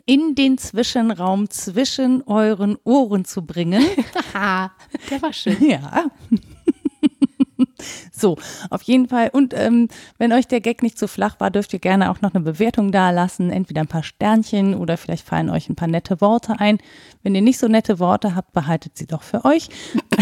[0.07, 3.85] In den Zwischenraum zwischen euren Ohren zu bringen.
[4.35, 5.57] der war schön.
[5.69, 6.11] Ja.
[8.13, 8.37] So,
[8.71, 9.31] auf jeden Fall.
[9.33, 12.35] Und ähm, wenn euch der Gag nicht zu flach war, dürft ihr gerne auch noch
[12.35, 13.51] eine Bewertung da lassen.
[13.51, 16.79] Entweder ein paar Sternchen oder vielleicht fallen euch ein paar nette Worte ein.
[17.23, 19.69] Wenn ihr nicht so nette Worte habt, behaltet sie doch für euch.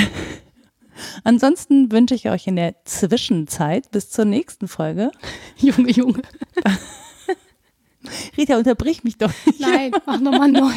[1.25, 5.11] Ansonsten wünsche ich euch in der Zwischenzeit bis zur nächsten Folge.
[5.57, 6.23] Junge, Junge.
[8.37, 9.61] Rita, unterbrich mich doch nicht.
[9.61, 10.73] Nein, mach nochmal neu.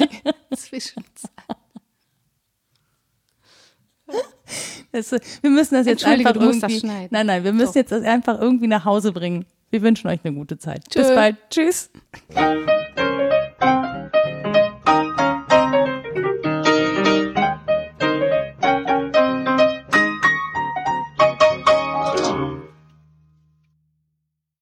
[0.56, 1.32] Zwischenzeit.
[4.92, 6.60] Das, wir müssen das jetzt einfach du irgendwie.
[6.60, 7.08] Das schneiden.
[7.12, 7.80] nein, nein, wir müssen so.
[7.80, 9.46] jetzt das einfach irgendwie nach Hause bringen.
[9.70, 10.84] Wir wünschen euch eine gute Zeit.
[10.90, 11.00] Tschö.
[11.00, 11.38] Bis bald.
[11.50, 11.90] Tschüss.